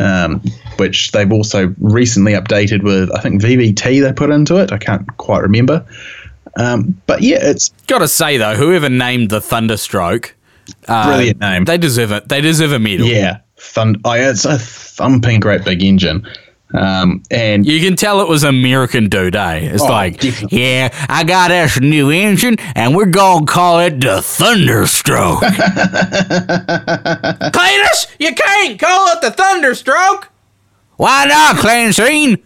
um, 0.00 0.42
which 0.76 1.12
they've 1.12 1.32
also 1.32 1.74
recently 1.78 2.32
updated 2.32 2.82
with, 2.82 3.10
I 3.12 3.20
think, 3.20 3.42
VVT 3.42 4.02
they 4.02 4.12
put 4.12 4.30
into 4.30 4.56
it. 4.56 4.72
I 4.72 4.78
can't 4.78 5.06
quite 5.18 5.42
remember. 5.42 5.84
Um, 6.56 7.00
but 7.06 7.22
yeah, 7.22 7.38
it's. 7.40 7.70
Got 7.86 7.98
to 8.00 8.08
say, 8.08 8.36
though, 8.36 8.54
whoever 8.54 8.88
named 8.88 9.30
the 9.30 9.40
Thunderstroke. 9.40 10.32
Uh, 10.86 11.06
brilliant 11.06 11.40
name. 11.40 11.64
They 11.64 11.78
deserve 11.78 12.12
it. 12.12 12.28
They 12.28 12.40
deserve 12.40 12.72
a 12.72 12.78
medal. 12.78 13.06
Yeah. 13.06 13.40
Thund- 13.58 14.00
oh, 14.04 14.14
yeah, 14.14 14.30
it's 14.30 14.44
a 14.44 14.58
thumping 14.58 15.40
great 15.40 15.64
big 15.64 15.82
engine. 15.82 16.26
Um, 16.74 17.22
and 17.30 17.66
you 17.66 17.80
can 17.80 17.96
tell 17.96 18.20
it 18.20 18.28
was 18.28 18.44
American 18.44 19.08
dude, 19.08 19.36
eh? 19.36 19.58
It's 19.74 19.82
oh, 19.82 19.86
like, 19.86 20.20
definitely. 20.20 20.62
yeah, 20.62 20.88
I 21.08 21.24
got 21.24 21.50
us 21.50 21.76
a 21.76 21.80
new 21.80 22.10
engine, 22.10 22.56
and 22.74 22.94
we're 22.96 23.06
gonna 23.06 23.46
call 23.46 23.80
it 23.80 24.00
the 24.00 24.18
Thunderstroke. 24.20 25.40
Cletus, 27.52 28.06
you 28.18 28.34
can't 28.34 28.78
call 28.78 29.12
it 29.12 29.20
the 29.20 29.30
Thunderstroke. 29.30 30.26
Why 30.96 31.24
not, 31.26 31.56
Cleansine? 31.56 32.38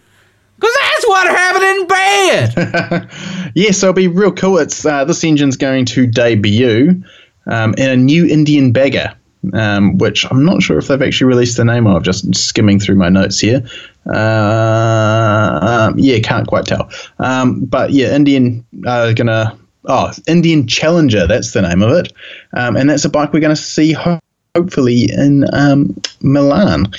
Because 0.59 0.75
that's 0.81 1.07
what 1.07 1.27
happened 1.27 1.65
in 1.65 1.87
bed. 1.87 3.51
yeah, 3.55 3.71
so 3.71 3.89
it'll 3.89 3.95
be 3.95 4.07
real 4.07 4.31
cool. 4.31 4.57
It's 4.57 4.85
uh, 4.85 5.05
this 5.05 5.23
engine's 5.23 5.55
going 5.55 5.85
to 5.85 6.07
debut 6.07 7.03
um, 7.45 7.75
in 7.77 7.89
a 7.91 7.95
new 7.95 8.25
Indian 8.25 8.71
bagger. 8.71 9.13
um, 9.53 9.97
which 9.97 10.25
I'm 10.29 10.43
not 10.43 10.61
sure 10.61 10.77
if 10.77 10.87
they've 10.87 11.01
actually 11.01 11.27
released 11.27 11.57
the 11.57 11.65
name 11.65 11.87
of. 11.87 12.03
Just 12.03 12.33
skimming 12.35 12.79
through 12.79 12.95
my 12.95 13.09
notes 13.09 13.39
here. 13.39 13.63
Uh, 14.13 15.59
um, 15.61 15.99
yeah, 15.99 16.19
can't 16.19 16.47
quite 16.47 16.65
tell. 16.65 16.89
Um, 17.19 17.65
but 17.65 17.91
yeah, 17.91 18.15
Indian 18.15 18.65
are 18.85 19.13
gonna. 19.13 19.57
Oh, 19.89 20.11
Indian 20.27 20.67
Challenger. 20.67 21.27
That's 21.27 21.53
the 21.53 21.61
name 21.61 21.81
of 21.81 21.91
it, 21.91 22.11
um, 22.55 22.75
and 22.75 22.89
that's 22.89 23.05
a 23.05 23.09
bike 23.09 23.31
we're 23.31 23.39
going 23.39 23.55
to 23.55 23.61
see 23.61 23.93
ho- 23.93 24.19
hopefully 24.55 25.09
in 25.11 25.45
um, 25.53 25.95
Milan. 26.21 26.91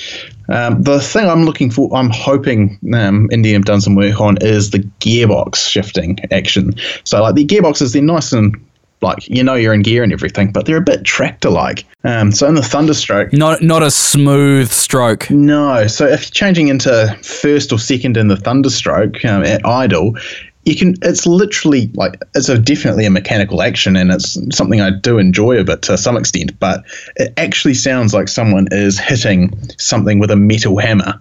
Um, 0.49 0.83
the 0.83 0.99
thing 1.01 1.29
I'm 1.29 1.45
looking 1.45 1.71
for, 1.71 1.95
I'm 1.95 2.09
hoping 2.09 2.79
um, 2.95 3.29
Indian 3.31 3.57
have 3.57 3.67
done 3.67 3.83
some 3.83 3.95
work 3.95 4.21
on 4.21 4.39
is 4.41 4.71
the 4.71 4.79
gearbox 5.01 5.69
shifting 5.69 6.19
action. 6.31 6.73
So, 7.05 7.21
like 7.21 7.35
the 7.35 7.45
gearboxes, 7.45 7.93
they're 7.93 8.01
nice 8.01 8.33
and 8.33 8.57
like 9.03 9.29
you 9.29 9.43
know 9.43 9.55
you're 9.55 9.75
in 9.75 9.83
gear 9.83 10.03
and 10.03 10.13
everything, 10.13 10.53
but 10.53 10.67
they're 10.67 10.77
a 10.77 10.83
bit 10.83 11.05
tractor 11.05 11.51
like. 11.51 11.85
Um, 12.05 12.33
so 12.33 12.47
in 12.47 12.55
the 12.55 12.61
Thunderstroke, 12.61 13.33
not 13.33 13.63
not 13.63 13.83
a 13.83 13.91
smooth 13.91 14.71
stroke. 14.71 15.31
No. 15.31 15.87
So 15.87 16.07
if 16.07 16.23
you're 16.23 16.31
changing 16.31 16.69
into 16.69 17.17
first 17.23 17.73
or 17.73 17.79
second 17.79 18.17
in 18.17 18.29
the 18.29 18.37
Thunderstroke 18.37 19.25
um, 19.25 19.43
at 19.45 19.65
idle, 19.67 20.17
you 20.65 20.77
can. 20.77 20.95
It's 21.03 21.27
literally 21.27 21.91
like 21.95 22.21
it's 22.35 22.49
a 22.49 22.59
definitely 22.59 23.07
a 23.07 23.11
mechanical 23.11 23.63
action, 23.63 23.97
and 23.97 24.11
it's 24.11 24.37
something 24.55 24.81
I 24.81 24.91
do 24.91 25.19
enjoy 25.19 25.59
a 25.59 25.65
bit 25.65 25.83
to 25.83 25.97
some 25.97 26.17
extent. 26.17 26.59
But 26.59 26.85
it 27.17 27.33
actually 27.37 27.75
sounds 27.75 28.13
like 28.13 28.29
someone 28.29 28.69
is 28.71 28.99
hitting 28.99 29.59
something 29.79 30.19
with 30.19 30.31
a 30.31 30.37
metal 30.37 30.79
hammer. 30.79 31.21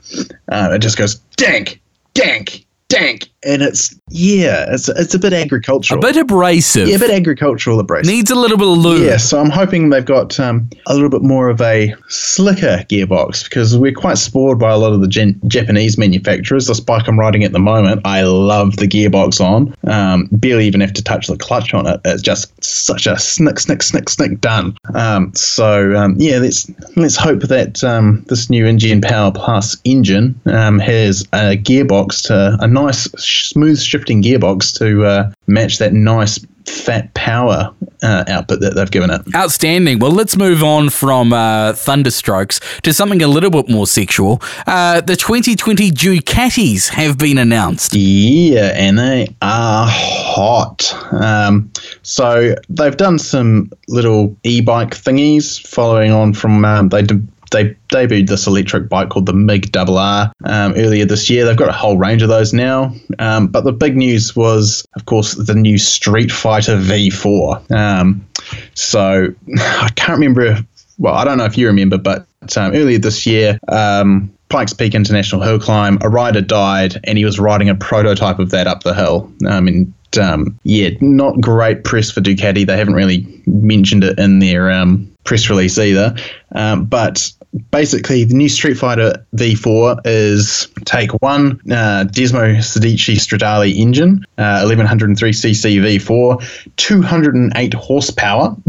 Uh, 0.49 0.69
it 0.73 0.79
just 0.79 0.97
goes 0.97 1.15
dank, 1.37 1.81
dank, 2.13 2.65
dank 2.89 3.29
and 3.47 3.61
it's 3.61 3.97
yeah, 4.09 4.65
it's 4.69 4.89
it's 4.89 5.13
a 5.13 5.19
bit 5.19 5.33
agricultural, 5.33 5.99
a 5.99 6.01
bit 6.01 6.17
abrasive. 6.17 6.87
yeah, 6.87 6.97
a 6.97 6.99
bit 6.99 7.09
agricultural 7.09 7.79
abrasive. 7.79 8.11
Needs 8.13 8.29
a 8.29 8.35
little 8.35 8.57
bit 8.57 8.67
of 8.67 8.77
lube. 8.77 9.03
Yeah, 9.03 9.17
so 9.17 9.39
I'm 9.39 9.49
hoping 9.49 9.89
they've 9.89 10.05
got 10.05 10.39
um, 10.39 10.69
a 10.85 10.93
little 10.93 11.09
bit 11.09 11.23
more 11.23 11.49
of 11.49 11.61
a 11.61 11.95
slicker 12.09 12.83
gearbox 12.89 13.45
because 13.45 13.77
we're 13.77 13.93
quite 13.93 14.17
spoiled 14.17 14.59
by 14.59 14.71
a 14.71 14.77
lot 14.77 14.91
of 14.91 15.01
the 15.01 15.07
gen- 15.07 15.39
Japanese 15.47 15.97
manufacturers. 15.97 16.67
The 16.67 16.81
bike 16.85 17.07
I'm 17.07 17.19
riding 17.19 17.43
at 17.43 17.53
the 17.53 17.59
moment, 17.59 18.01
I 18.05 18.23
love 18.23 18.75
the 18.77 18.87
gearbox 18.87 19.39
on. 19.39 19.73
Um, 19.89 20.27
barely 20.31 20.67
even 20.67 20.81
have 20.81 20.93
to 20.93 21.03
touch 21.03 21.27
the 21.27 21.37
clutch 21.37 21.73
on 21.73 21.87
it. 21.87 22.01
It's 22.03 22.21
just 22.21 22.51
such 22.63 23.07
a 23.07 23.17
snick, 23.17 23.59
snick, 23.59 23.81
snick, 23.81 24.09
snick 24.09 24.41
done. 24.41 24.77
Um, 24.93 25.33
so 25.33 25.95
um, 25.95 26.15
yeah, 26.17 26.37
let's 26.39 26.69
let's 26.97 27.15
hope 27.15 27.41
that 27.43 27.83
um, 27.83 28.25
this 28.27 28.49
new 28.49 28.65
Engine 28.65 28.99
Power 28.99 29.31
Plus 29.31 29.77
engine 29.85 30.39
um, 30.45 30.79
has 30.79 31.21
a 31.33 31.55
gearbox 31.57 32.27
to 32.27 32.57
a 32.59 32.67
nice 32.67 33.07
smooth 33.45 33.79
shifting 33.79 34.21
gearbox 34.21 34.77
to 34.79 35.05
uh, 35.05 35.31
match 35.47 35.77
that 35.77 35.93
nice 35.93 36.39
fat 36.65 37.13
power 37.13 37.73
uh, 38.03 38.23
output 38.27 38.59
that 38.59 38.75
they've 38.75 38.91
given 38.91 39.09
it. 39.09 39.21
Outstanding. 39.35 39.99
Well, 39.99 40.11
let's 40.11 40.35
move 40.35 40.63
on 40.63 40.89
from 40.89 41.33
uh, 41.33 41.73
Thunderstrokes 41.73 42.81
to 42.81 42.93
something 42.93 43.21
a 43.21 43.27
little 43.27 43.49
bit 43.49 43.69
more 43.69 43.87
sexual. 43.87 44.41
Uh, 44.65 45.01
the 45.01 45.15
2020 45.15 45.91
Ducatis 45.91 46.89
have 46.89 47.17
been 47.17 47.37
announced. 47.37 47.93
Yeah, 47.95 48.73
and 48.75 48.99
they 48.99 49.35
are 49.41 49.87
hot. 49.89 50.93
Um, 51.13 51.71
so 52.03 52.55
they've 52.69 52.97
done 52.97 53.19
some 53.19 53.71
little 53.87 54.35
e-bike 54.43 54.91
thingies 54.91 55.65
following 55.65 56.11
on 56.11 56.33
from 56.33 56.63
um, 56.65 56.89
they 56.89 57.01
de- 57.01 57.21
they 57.51 57.75
debuted 57.89 58.27
this 58.27 58.47
electric 58.47 58.89
bike 58.89 59.09
called 59.09 59.25
the 59.25 59.33
MiG 59.33 59.75
RR 59.75 60.31
um, 60.45 60.73
earlier 60.75 61.05
this 61.05 61.29
year. 61.29 61.45
They've 61.45 61.55
got 61.57 61.69
a 61.69 61.73
whole 61.73 61.97
range 61.97 62.21
of 62.21 62.29
those 62.29 62.53
now. 62.53 62.93
Um, 63.19 63.47
but 63.47 63.63
the 63.63 63.71
big 63.71 63.95
news 63.95 64.35
was, 64.35 64.85
of 64.95 65.05
course, 65.05 65.35
the 65.35 65.55
new 65.55 65.77
Street 65.77 66.31
Fighter 66.31 66.77
V4. 66.77 67.71
Um, 67.71 68.25
so 68.73 69.33
I 69.57 69.89
can't 69.95 70.19
remember. 70.19 70.65
Well, 70.99 71.13
I 71.13 71.25
don't 71.25 71.37
know 71.37 71.45
if 71.45 71.57
you 71.57 71.67
remember, 71.67 71.97
but 71.97 72.25
um, 72.55 72.73
earlier 72.73 72.97
this 72.97 73.25
year, 73.25 73.59
um, 73.67 74.33
Pikes 74.49 74.73
Peak 74.73 74.95
International 74.95 75.41
Hill 75.41 75.59
Climb, 75.59 75.97
a 76.01 76.09
rider 76.09 76.41
died, 76.41 76.99
and 77.03 77.17
he 77.17 77.25
was 77.25 77.39
riding 77.39 77.69
a 77.69 77.75
prototype 77.75 78.39
of 78.39 78.51
that 78.51 78.65
up 78.65 78.83
the 78.83 78.93
hill. 78.93 79.31
Um, 79.47 79.67
and 79.67 79.93
um, 80.17 80.57
yeah, 80.63 80.89
not 81.01 81.39
great 81.41 81.83
press 81.83 82.09
for 82.09 82.21
Ducati. 82.21 82.65
They 82.65 82.77
haven't 82.77 82.93
really 82.93 83.27
mentioned 83.45 84.03
it 84.03 84.17
in 84.17 84.39
their 84.39 84.71
um, 84.71 85.11
press 85.25 85.49
release 85.49 85.77
either. 85.77 86.15
Um, 86.53 86.85
but 86.85 87.31
basically, 87.71 88.23
the 88.23 88.33
new 88.33 88.49
Street 88.49 88.75
Fighter 88.75 89.25
V4 89.35 90.01
is 90.05 90.67
take 90.85 91.11
one 91.21 91.59
uh, 91.71 92.05
Desmo 92.09 92.57
Sedici 92.57 93.15
Stradale 93.15 93.73
engine, 93.75 94.25
uh, 94.37 94.65
1103cc 94.65 95.99
V4, 95.99 96.75
208 96.77 97.73
horsepower. 97.73 98.55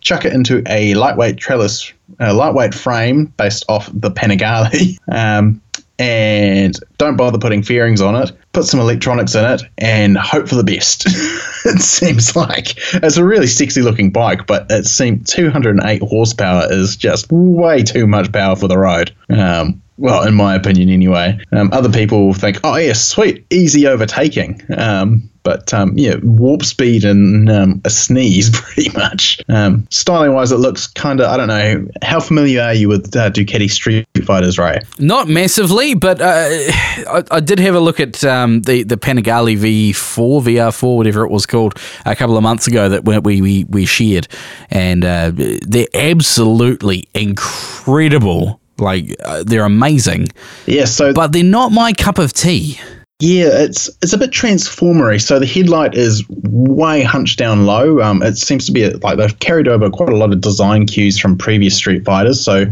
chuck 0.00 0.24
it 0.24 0.32
into 0.32 0.62
a 0.66 0.94
lightweight 0.94 1.36
trellis, 1.36 1.92
uh, 2.20 2.34
lightweight 2.34 2.74
frame 2.74 3.26
based 3.36 3.64
off 3.68 3.90
the 3.92 4.10
Panigale, 4.10 4.98
um, 5.12 5.60
and 5.98 6.78
don't 6.96 7.16
bother 7.16 7.38
putting 7.38 7.62
fairings 7.62 8.00
on 8.00 8.14
it. 8.14 8.32
Put 8.52 8.64
some 8.64 8.78
electronics 8.78 9.34
in 9.34 9.44
it 9.44 9.62
and 9.78 10.16
hope 10.16 10.48
for 10.48 10.54
the 10.54 10.64
best. 10.64 11.06
it 11.64 11.80
seems 11.80 12.36
like 12.36 12.74
it's 12.94 13.16
a 13.16 13.24
really 13.24 13.48
sexy 13.48 13.82
looking 13.82 14.10
bike, 14.10 14.46
but 14.46 14.66
it 14.70 14.86
seems 14.86 15.28
208 15.32 16.02
horsepower 16.02 16.66
is 16.70 16.96
just 16.96 17.30
way 17.30 17.82
too 17.82 18.06
much 18.06 18.32
power 18.32 18.54
for 18.54 18.68
the 18.68 18.78
road. 18.78 19.12
Um, 19.28 19.82
well, 19.98 20.22
in 20.22 20.34
my 20.34 20.54
opinion, 20.54 20.88
anyway. 20.88 21.38
Um, 21.50 21.70
other 21.72 21.90
people 21.90 22.32
think, 22.32 22.60
oh, 22.62 22.76
yeah, 22.76 22.92
sweet, 22.92 23.44
easy 23.50 23.86
overtaking. 23.86 24.62
Um, 24.76 25.28
but 25.48 25.72
um, 25.72 25.96
yeah, 25.96 26.16
warp 26.22 26.62
speed 26.62 27.04
and 27.04 27.48
um, 27.48 27.80
a 27.86 27.88
sneeze, 27.88 28.50
pretty 28.60 28.90
much. 28.90 29.40
Um, 29.48 29.86
styling 29.90 30.34
wise, 30.34 30.52
it 30.52 30.58
looks 30.58 30.86
kind 30.88 31.20
of, 31.20 31.30
I 31.30 31.38
don't 31.38 31.48
know, 31.48 31.88
how 32.02 32.20
familiar 32.20 32.60
are 32.60 32.74
you 32.74 32.86
with 32.86 33.16
uh, 33.16 33.30
Ducati 33.30 33.70
Street 33.70 34.06
Fighters, 34.26 34.58
Ray? 34.58 34.80
Not 34.98 35.26
massively, 35.26 35.94
but 35.94 36.20
uh, 36.20 36.26
I, 36.26 37.24
I, 37.30 37.40
did 37.40 37.60
have 37.60 37.74
a 37.74 37.80
look 37.80 37.98
at 37.98 38.22
um, 38.24 38.60
the, 38.60 38.82
the 38.82 38.98
Panigale 38.98 39.56
V4, 39.56 40.42
VR4, 40.42 40.96
whatever 40.98 41.24
it 41.24 41.30
was 41.30 41.46
called, 41.46 41.78
a 42.04 42.14
couple 42.14 42.36
of 42.36 42.42
months 42.42 42.66
ago 42.66 42.90
that 42.90 43.06
we, 43.06 43.40
we, 43.40 43.64
we 43.64 43.86
shared. 43.86 44.28
And 44.68 45.02
uh, 45.02 45.32
they're 45.34 45.86
absolutely 45.94 47.08
incredible 47.14 48.60
like 48.76 49.16
uh, 49.24 49.44
they're 49.44 49.64
amazing. 49.64 50.28
Yeah, 50.66 50.84
so 50.84 51.14
but 51.14 51.32
they're 51.32 51.42
not 51.42 51.72
my 51.72 51.94
cup 51.94 52.18
of 52.18 52.34
tea. 52.34 52.78
Yeah, 53.20 53.48
it's 53.50 53.88
it's 54.00 54.12
a 54.12 54.18
bit 54.18 54.30
transformery. 54.30 55.20
So 55.20 55.40
the 55.40 55.46
headlight 55.46 55.96
is 55.96 56.24
way 56.28 57.02
hunched 57.02 57.36
down 57.36 57.66
low. 57.66 58.00
Um, 58.00 58.22
it 58.22 58.36
seems 58.38 58.64
to 58.66 58.72
be 58.72 58.88
like 58.90 59.18
they've 59.18 59.38
carried 59.40 59.66
over 59.66 59.90
quite 59.90 60.10
a 60.10 60.16
lot 60.16 60.32
of 60.32 60.40
design 60.40 60.86
cues 60.86 61.18
from 61.18 61.36
previous 61.36 61.74
Street 61.76 62.04
Fighters. 62.04 62.40
So 62.40 62.66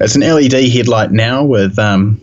it's 0.00 0.16
an 0.16 0.22
LED 0.22 0.54
headlight 0.70 1.12
now 1.12 1.44
with 1.44 1.78
um, 1.78 2.20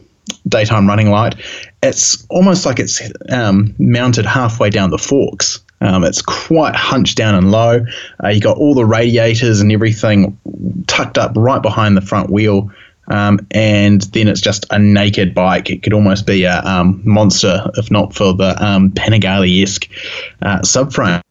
daytime 0.49 0.89
running 0.89 1.09
light. 1.09 1.35
It's 1.81 2.25
almost 2.29 2.65
like 2.65 2.79
it's 2.79 3.01
um, 3.29 3.73
mounted 3.79 4.25
halfway 4.25 4.69
down 4.69 4.89
the 4.89 4.97
forks. 4.97 5.61
Um, 5.79 6.03
it's 6.03 6.21
quite 6.21 6.75
hunched 6.75 7.15
down 7.15 7.35
and 7.35 7.49
low. 7.49 7.85
Uh, 8.21 8.27
you 8.27 8.41
got 8.41 8.57
all 8.57 8.73
the 8.73 8.85
radiators 8.85 9.61
and 9.61 9.71
everything 9.71 10.37
tucked 10.87 11.17
up 11.17 11.31
right 11.37 11.61
behind 11.61 11.95
the 11.95 12.01
front 12.01 12.29
wheel. 12.29 12.69
Um, 13.09 13.45
and 13.51 14.01
then 14.13 14.27
it's 14.27 14.41
just 14.41 14.65
a 14.71 14.79
naked 14.79 15.33
bike. 15.33 15.69
It 15.69 15.83
could 15.83 15.93
almost 15.93 16.25
be 16.25 16.43
a 16.43 16.61
um, 16.61 17.01
monster 17.03 17.69
if 17.75 17.89
not 17.89 18.13
for 18.13 18.33
the 18.33 18.55
um, 18.63 18.91
Panigale 18.91 19.61
esque 19.63 19.89
uh, 20.41 20.59
subframe. 20.59 21.21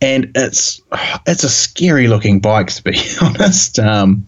And 0.00 0.30
it's 0.34 0.82
it's 1.26 1.44
a 1.44 1.48
scary 1.48 2.08
looking 2.08 2.40
bike 2.40 2.68
to 2.72 2.82
be 2.82 2.98
honest. 3.22 3.78
Um, 3.78 4.26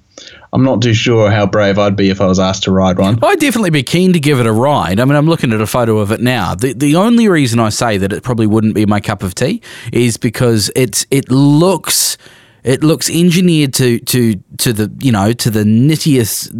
I'm 0.53 0.63
not 0.63 0.81
too 0.81 0.95
sure 0.95 1.31
how 1.31 1.47
brave 1.47 1.79
I'd 1.79 1.97
be 1.97 2.09
if 2.09 2.21
I 2.21 2.27
was 2.27 2.39
asked 2.39 2.63
to 2.63 2.71
ride 2.71 2.99
one. 2.99 3.19
I'd 3.23 3.41
definitely 3.41 3.71
be 3.71 3.83
keen 3.83 4.15
to 4.15 4.21
give 4.21 4.41
it 4.41 4.47
a 4.47 4.53
ride. 4.53 5.01
I 5.01 5.05
mean, 5.05 5.15
I'm 5.15 5.27
looking 5.27 5.53
at 5.53 5.61
a 5.61 5.67
photo 5.67 5.99
of 5.99 6.11
it 6.13 6.21
now. 6.21 6.55
The 6.55 6.73
the 6.73 6.97
only 6.97 7.29
reason 7.29 7.61
I 7.61 7.69
say 7.69 7.99
that 7.99 8.13
it 8.13 8.23
probably 8.23 8.47
wouldn't 8.47 8.75
be 8.75 8.87
my 8.87 9.01
cup 9.01 9.23
of 9.23 9.35
tea 9.35 9.61
is 9.93 10.17
because 10.17 10.71
it's 10.75 11.07
it 11.11 11.31
looks 11.31 12.17
it 12.67 12.83
looks 12.83 13.09
engineered 13.09 13.73
to 13.75 14.01
to 14.01 14.35
to 14.59 14.73
the 14.73 14.93
you 15.01 15.13
know 15.13 15.33
to 15.33 15.51
the 15.51 15.63
nittiest. 15.63 16.53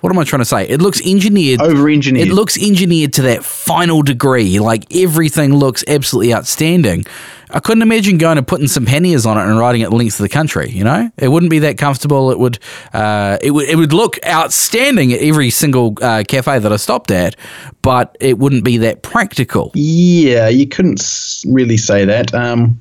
What 0.00 0.10
am 0.10 0.18
I 0.18 0.24
trying 0.24 0.40
to 0.40 0.46
say? 0.46 0.66
It 0.66 0.80
looks 0.80 1.06
engineered, 1.06 1.60
over 1.60 1.90
engineered. 1.90 2.28
It 2.28 2.32
looks 2.32 2.60
engineered 2.60 3.12
to 3.14 3.22
that 3.22 3.44
final 3.44 4.02
degree. 4.02 4.58
Like 4.58 4.86
everything 4.96 5.54
looks 5.54 5.84
absolutely 5.86 6.34
outstanding. 6.34 7.04
I 7.50 7.60
couldn't 7.60 7.82
imagine 7.82 8.16
going 8.16 8.38
and 8.38 8.46
putting 8.46 8.66
some 8.68 8.86
panniers 8.86 9.26
on 9.26 9.36
it 9.36 9.42
and 9.42 9.58
riding 9.58 9.82
it 9.82 9.90
the 9.90 9.96
length 9.96 10.18
of 10.18 10.24
the 10.24 10.30
country. 10.30 10.70
You 10.70 10.82
know, 10.82 11.10
it 11.18 11.28
wouldn't 11.28 11.50
be 11.50 11.60
that 11.60 11.76
comfortable. 11.76 12.30
It 12.30 12.38
would, 12.38 12.58
uh, 12.94 13.36
it 13.42 13.50
would, 13.50 13.68
it 13.68 13.76
would 13.76 13.92
look 13.92 14.18
outstanding 14.26 15.12
at 15.12 15.20
every 15.20 15.50
single 15.50 15.94
uh, 16.00 16.24
cafe 16.26 16.58
that 16.58 16.72
I 16.72 16.76
stopped 16.76 17.10
at, 17.10 17.36
but 17.82 18.16
it 18.18 18.38
wouldn't 18.38 18.64
be 18.64 18.78
that 18.78 19.02
practical. 19.02 19.70
Yeah, 19.74 20.48
you 20.48 20.66
couldn't 20.66 21.04
really 21.46 21.76
say 21.76 22.04
that. 22.06 22.34
Um, 22.34 22.80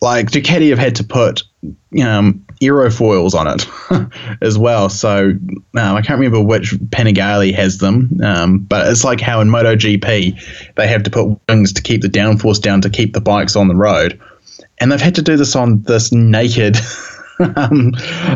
like 0.00 0.30
Ducati 0.30 0.70
have 0.70 0.78
had 0.78 0.96
to 0.96 1.04
put 1.04 1.42
um, 2.02 2.44
aerofoils 2.60 3.34
on 3.34 3.46
it 3.48 3.66
as 4.42 4.58
well. 4.58 4.88
So 4.88 5.30
um, 5.30 5.60
I 5.74 6.02
can't 6.02 6.18
remember 6.18 6.42
which 6.42 6.72
Panigale 6.72 7.54
has 7.54 7.78
them, 7.78 8.20
um, 8.22 8.58
but 8.58 8.86
it's 8.88 9.04
like 9.04 9.20
how 9.20 9.40
in 9.40 9.48
MotoGP 9.48 10.74
they 10.74 10.88
have 10.88 11.02
to 11.04 11.10
put 11.10 11.38
wings 11.48 11.72
to 11.74 11.82
keep 11.82 12.02
the 12.02 12.08
downforce 12.08 12.60
down 12.60 12.80
to 12.82 12.90
keep 12.90 13.14
the 13.14 13.20
bikes 13.20 13.56
on 13.56 13.68
the 13.68 13.76
road, 13.76 14.20
and 14.78 14.90
they've 14.90 15.00
had 15.00 15.14
to 15.16 15.22
do 15.22 15.36
this 15.36 15.56
on 15.56 15.82
this 15.82 16.12
naked. 16.12 16.76
um, 17.56 17.92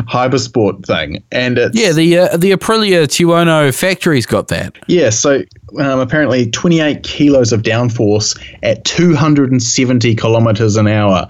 hypersport 0.07 0.85
thing, 0.85 1.23
and 1.31 1.57
it's 1.57 1.77
yeah 1.77 1.91
the 1.91 2.17
uh, 2.17 2.37
the 2.37 2.51
Aprilia 2.51 3.03
Tuono 3.03 3.73
factory's 3.73 4.25
got 4.25 4.49
that. 4.49 4.77
Yeah, 4.87 5.09
so 5.09 5.43
um, 5.79 5.99
apparently 5.99 6.49
28 6.51 7.03
kilos 7.03 7.53
of 7.53 7.61
downforce 7.61 8.37
at 8.63 8.83
270 8.85 10.15
kilometers 10.15 10.75
an 10.75 10.87
hour. 10.87 11.27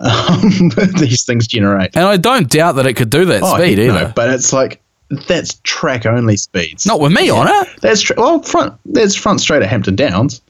Um, 0.00 0.70
these 0.98 1.24
things 1.24 1.46
generate, 1.46 1.96
and 1.96 2.04
I 2.04 2.16
don't 2.16 2.48
doubt 2.48 2.76
that 2.76 2.86
it 2.86 2.94
could 2.94 3.10
do 3.10 3.24
that 3.24 3.42
oh, 3.42 3.56
speed 3.56 3.78
either. 3.78 4.04
No, 4.04 4.12
but 4.14 4.30
it's 4.30 4.52
like 4.52 4.80
that's 5.26 5.54
track 5.64 6.06
only 6.06 6.36
speeds. 6.36 6.86
Not 6.86 7.00
with 7.00 7.12
me 7.12 7.26
yeah. 7.26 7.32
on 7.32 7.48
it. 7.48 7.68
That's 7.80 8.02
tra- 8.02 8.16
well 8.16 8.42
front. 8.42 8.74
There's 8.84 9.16
front 9.16 9.40
straight 9.40 9.62
at 9.62 9.68
Hampton 9.68 9.96
Downs. 9.96 10.40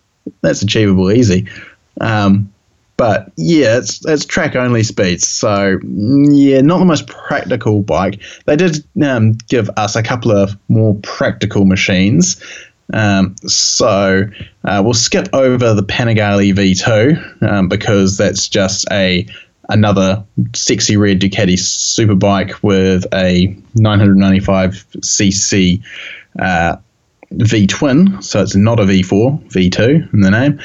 That's 0.42 0.62
achievable 0.62 1.10
easy. 1.10 1.48
Um, 2.00 2.52
but 2.98 3.32
yeah, 3.36 3.78
it's 3.78 4.04
it's 4.04 4.26
track 4.26 4.56
only 4.56 4.82
speeds. 4.82 5.26
So 5.26 5.78
yeah, 5.84 6.60
not 6.60 6.78
the 6.78 6.84
most 6.84 7.06
practical 7.06 7.82
bike. 7.82 8.20
They 8.44 8.56
did 8.56 8.84
um, 9.02 9.32
give 9.48 9.70
us 9.78 9.96
a 9.96 10.02
couple 10.02 10.32
of 10.32 10.54
more 10.68 10.94
practical 10.96 11.64
machines. 11.64 12.42
Um, 12.92 13.36
so 13.46 14.24
uh, 14.64 14.82
we'll 14.84 14.94
skip 14.94 15.28
over 15.32 15.74
the 15.74 15.82
Panigale 15.82 16.52
V2 16.52 17.42
um, 17.42 17.68
because 17.68 18.16
that's 18.16 18.48
just 18.48 18.86
a 18.90 19.26
another 19.68 20.24
sexy 20.54 20.96
red 20.96 21.20
Ducati 21.20 21.54
superbike 21.54 22.62
with 22.62 23.04
a 23.14 23.46
995cc 23.76 25.82
uh, 26.40 26.76
V 27.30 27.66
Twin, 27.66 28.22
so 28.22 28.42
it's 28.42 28.56
not 28.56 28.80
a 28.80 28.84
V4, 28.84 29.50
V2 29.50 30.14
in 30.14 30.20
the 30.20 30.30
name. 30.30 30.58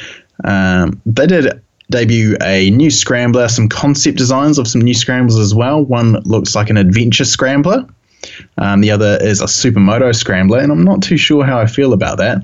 Um, 0.46 1.02
they 1.06 1.28
did 1.28 1.62
debut 1.94 2.36
a 2.42 2.72
new 2.72 2.90
scrambler, 2.90 3.48
some 3.48 3.70
concept 3.70 4.18
designs 4.18 4.58
of 4.58 4.68
some 4.68 4.82
new 4.82 4.96
scramblers 4.96 5.38
as 5.38 5.54
well. 5.54 5.86
One 5.86 6.14
looks 6.24 6.56
like 6.56 6.70
an 6.70 6.78
adventure 6.78 7.24
scrambler. 7.24 7.86
Um, 8.58 8.82
the 8.82 8.90
other 8.90 9.18
is 9.22 9.42
a 9.42 9.46
supermoto 9.46 10.16
scrambler, 10.16 10.60
and 10.60 10.72
I'm 10.72 10.84
not 10.84 11.04
too 11.04 11.18
sure 11.18 11.46
how 11.46 11.60
I 11.60 11.68
feel 11.68 11.94
about 11.94 12.18
that. 12.18 12.42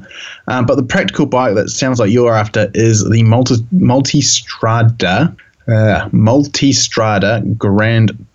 Um, 0.47 0.65
but 0.65 0.75
the 0.75 0.83
practical 0.83 1.25
bike 1.25 1.55
that 1.55 1.69
sounds 1.69 1.99
like 1.99 2.11
you're 2.11 2.35
after 2.35 2.69
is 2.73 3.09
the 3.09 3.23
multi 3.23 3.55
multistrada 3.73 5.35
uh, 5.67 6.09
multistrada 6.09 7.57
Grand 7.57 8.25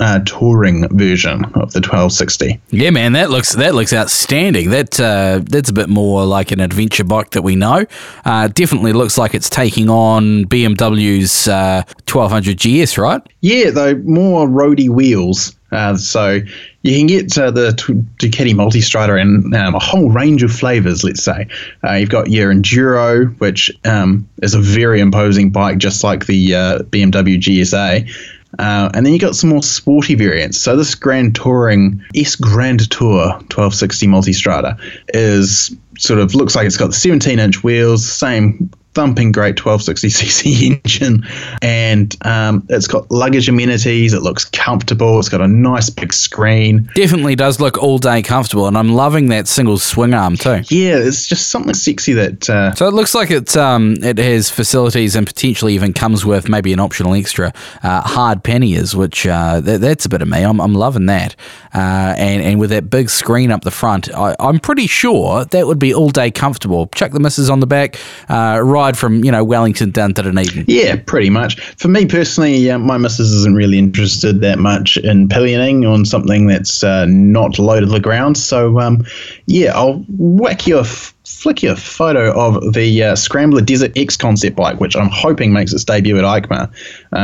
uh, 0.00 0.20
touring 0.24 0.88
version 0.96 1.44
of 1.46 1.72
the 1.72 1.80
1260. 1.80 2.60
Yeah, 2.70 2.90
man, 2.90 3.12
that 3.12 3.30
looks 3.30 3.54
that 3.54 3.74
looks 3.74 3.92
outstanding. 3.92 4.70
That 4.70 4.98
uh, 5.00 5.40
that's 5.44 5.70
a 5.70 5.72
bit 5.72 5.88
more 5.88 6.24
like 6.24 6.52
an 6.52 6.60
adventure 6.60 7.04
bike 7.04 7.30
that 7.30 7.42
we 7.42 7.56
know. 7.56 7.86
Uh, 8.24 8.48
definitely 8.48 8.92
looks 8.92 9.18
like 9.18 9.34
it's 9.34 9.50
taking 9.50 9.88
on 9.88 10.44
BMW's 10.46 11.46
1200 11.46 12.54
uh, 12.54 12.84
GS, 12.84 12.98
right? 12.98 13.22
Yeah, 13.40 13.70
though 13.70 13.94
more 13.96 14.48
roady 14.48 14.88
wheels. 14.88 15.54
Uh, 15.70 15.96
so 15.96 16.40
you 16.82 16.96
can 16.96 17.06
get 17.06 17.36
uh, 17.36 17.50
the 17.50 17.70
Ducati 18.18 18.54
Multistrada 18.54 19.20
in 19.20 19.54
um, 19.54 19.74
a 19.74 19.78
whole 19.78 20.10
range 20.10 20.42
of 20.42 20.50
flavors. 20.50 21.04
Let's 21.04 21.22
say 21.22 21.46
uh, 21.84 21.92
you've 21.92 22.08
got 22.08 22.30
your 22.30 22.52
Enduro, 22.52 23.38
which 23.38 23.70
um, 23.84 24.26
is 24.42 24.54
a 24.54 24.60
very 24.60 25.00
imposing 25.00 25.50
bike, 25.50 25.78
just 25.78 26.02
like 26.02 26.26
the 26.26 26.54
uh, 26.54 26.78
BMW 26.84 27.38
GSA. 27.38 28.10
Uh, 28.58 28.90
and 28.94 29.04
then 29.04 29.12
you 29.12 29.18
got 29.18 29.36
some 29.36 29.50
more 29.50 29.62
sporty 29.62 30.14
variants. 30.14 30.58
So 30.58 30.76
this 30.76 30.94
Grand 30.94 31.34
Touring 31.34 32.02
S 32.14 32.34
Grand 32.34 32.90
Tour 32.90 33.28
1260 33.32 34.06
Multistrada 34.06 34.78
is 35.08 35.76
sort 35.98 36.18
of 36.20 36.34
looks 36.34 36.56
like 36.56 36.66
it's 36.66 36.76
got 36.76 36.88
the 36.88 36.92
17 36.94 37.38
inch 37.38 37.62
wheels, 37.62 38.06
same 38.10 38.70
thumping 38.98 39.30
great 39.30 39.54
1260cc 39.54 40.80
engine, 40.84 41.24
and 41.62 42.16
um, 42.26 42.66
it's 42.68 42.88
got 42.88 43.08
luggage 43.12 43.48
amenities. 43.48 44.12
It 44.12 44.22
looks 44.22 44.44
comfortable. 44.46 45.20
It's 45.20 45.28
got 45.28 45.40
a 45.40 45.46
nice 45.46 45.88
big 45.88 46.12
screen. 46.12 46.90
Definitely 46.96 47.36
does 47.36 47.60
look 47.60 47.78
all 47.78 47.98
day 47.98 48.22
comfortable, 48.22 48.66
and 48.66 48.76
I'm 48.76 48.88
loving 48.88 49.28
that 49.28 49.46
single 49.46 49.78
swing 49.78 50.14
arm 50.14 50.36
too. 50.36 50.62
Yeah, 50.68 50.96
it's 50.96 51.28
just 51.28 51.46
something 51.46 51.74
sexy 51.74 52.12
that. 52.14 52.50
Uh, 52.50 52.74
so 52.74 52.88
it 52.88 52.92
looks 52.92 53.14
like 53.14 53.30
it's 53.30 53.56
um, 53.56 53.94
it 54.02 54.18
has 54.18 54.50
facilities 54.50 55.14
and 55.14 55.28
potentially 55.28 55.74
even 55.74 55.92
comes 55.92 56.24
with 56.24 56.48
maybe 56.48 56.72
an 56.72 56.80
optional 56.80 57.14
extra 57.14 57.52
uh, 57.84 58.00
hard 58.00 58.42
panniers, 58.42 58.96
which 58.96 59.28
uh, 59.28 59.60
that, 59.60 59.80
that's 59.80 60.06
a 60.06 60.08
bit 60.08 60.22
of 60.22 60.28
me. 60.28 60.42
I'm, 60.42 60.60
I'm 60.60 60.74
loving 60.74 61.06
that, 61.06 61.36
uh, 61.72 62.16
and 62.18 62.42
and 62.42 62.58
with 62.58 62.70
that 62.70 62.90
big 62.90 63.10
screen 63.10 63.52
up 63.52 63.62
the 63.62 63.70
front, 63.70 64.12
I, 64.12 64.34
am 64.40 64.58
pretty 64.58 64.88
sure 64.88 65.44
that 65.44 65.68
would 65.68 65.78
be 65.78 65.94
all 65.94 66.10
day 66.10 66.32
comfortable. 66.32 66.88
Chuck 66.88 67.12
the 67.12 67.20
misses 67.20 67.48
on 67.48 67.60
the 67.60 67.68
back, 67.68 67.96
uh, 68.28 68.58
from 68.96 69.24
you 69.24 69.30
know 69.30 69.44
Wellington 69.44 69.90
down 69.90 70.14
to 70.14 70.22
Dunedin. 70.22 70.64
Yeah, 70.66 70.96
pretty 71.06 71.30
much. 71.30 71.60
For 71.76 71.88
me 71.88 72.06
personally, 72.06 72.70
uh, 72.70 72.78
my 72.78 72.98
missus 72.98 73.30
isn't 73.30 73.54
really 73.54 73.78
interested 73.78 74.40
that 74.40 74.58
much 74.58 74.96
in 74.98 75.28
pillioning 75.28 75.86
on 75.86 76.04
something 76.04 76.46
that's 76.46 76.82
uh, 76.82 77.06
not 77.06 77.58
low 77.58 77.80
to 77.80 77.86
the 77.86 78.00
ground. 78.00 78.36
So 78.36 78.78
um, 78.80 79.04
yeah, 79.46 79.76
I'll 79.76 80.04
whack 80.08 80.66
you 80.66 80.78
a 80.78 80.82
f- 80.82 81.14
flick 81.24 81.62
you 81.62 81.72
a 81.72 81.76
photo 81.76 82.32
of 82.38 82.72
the 82.72 83.02
uh, 83.02 83.16
Scrambler 83.16 83.60
Desert 83.60 83.92
X 83.96 84.16
concept 84.16 84.56
bike, 84.56 84.80
which 84.80 84.96
I'm 84.96 85.10
hoping 85.10 85.52
makes 85.52 85.72
its 85.72 85.84
debut 85.84 86.18
at 86.18 86.24
EICMA, 86.24 86.70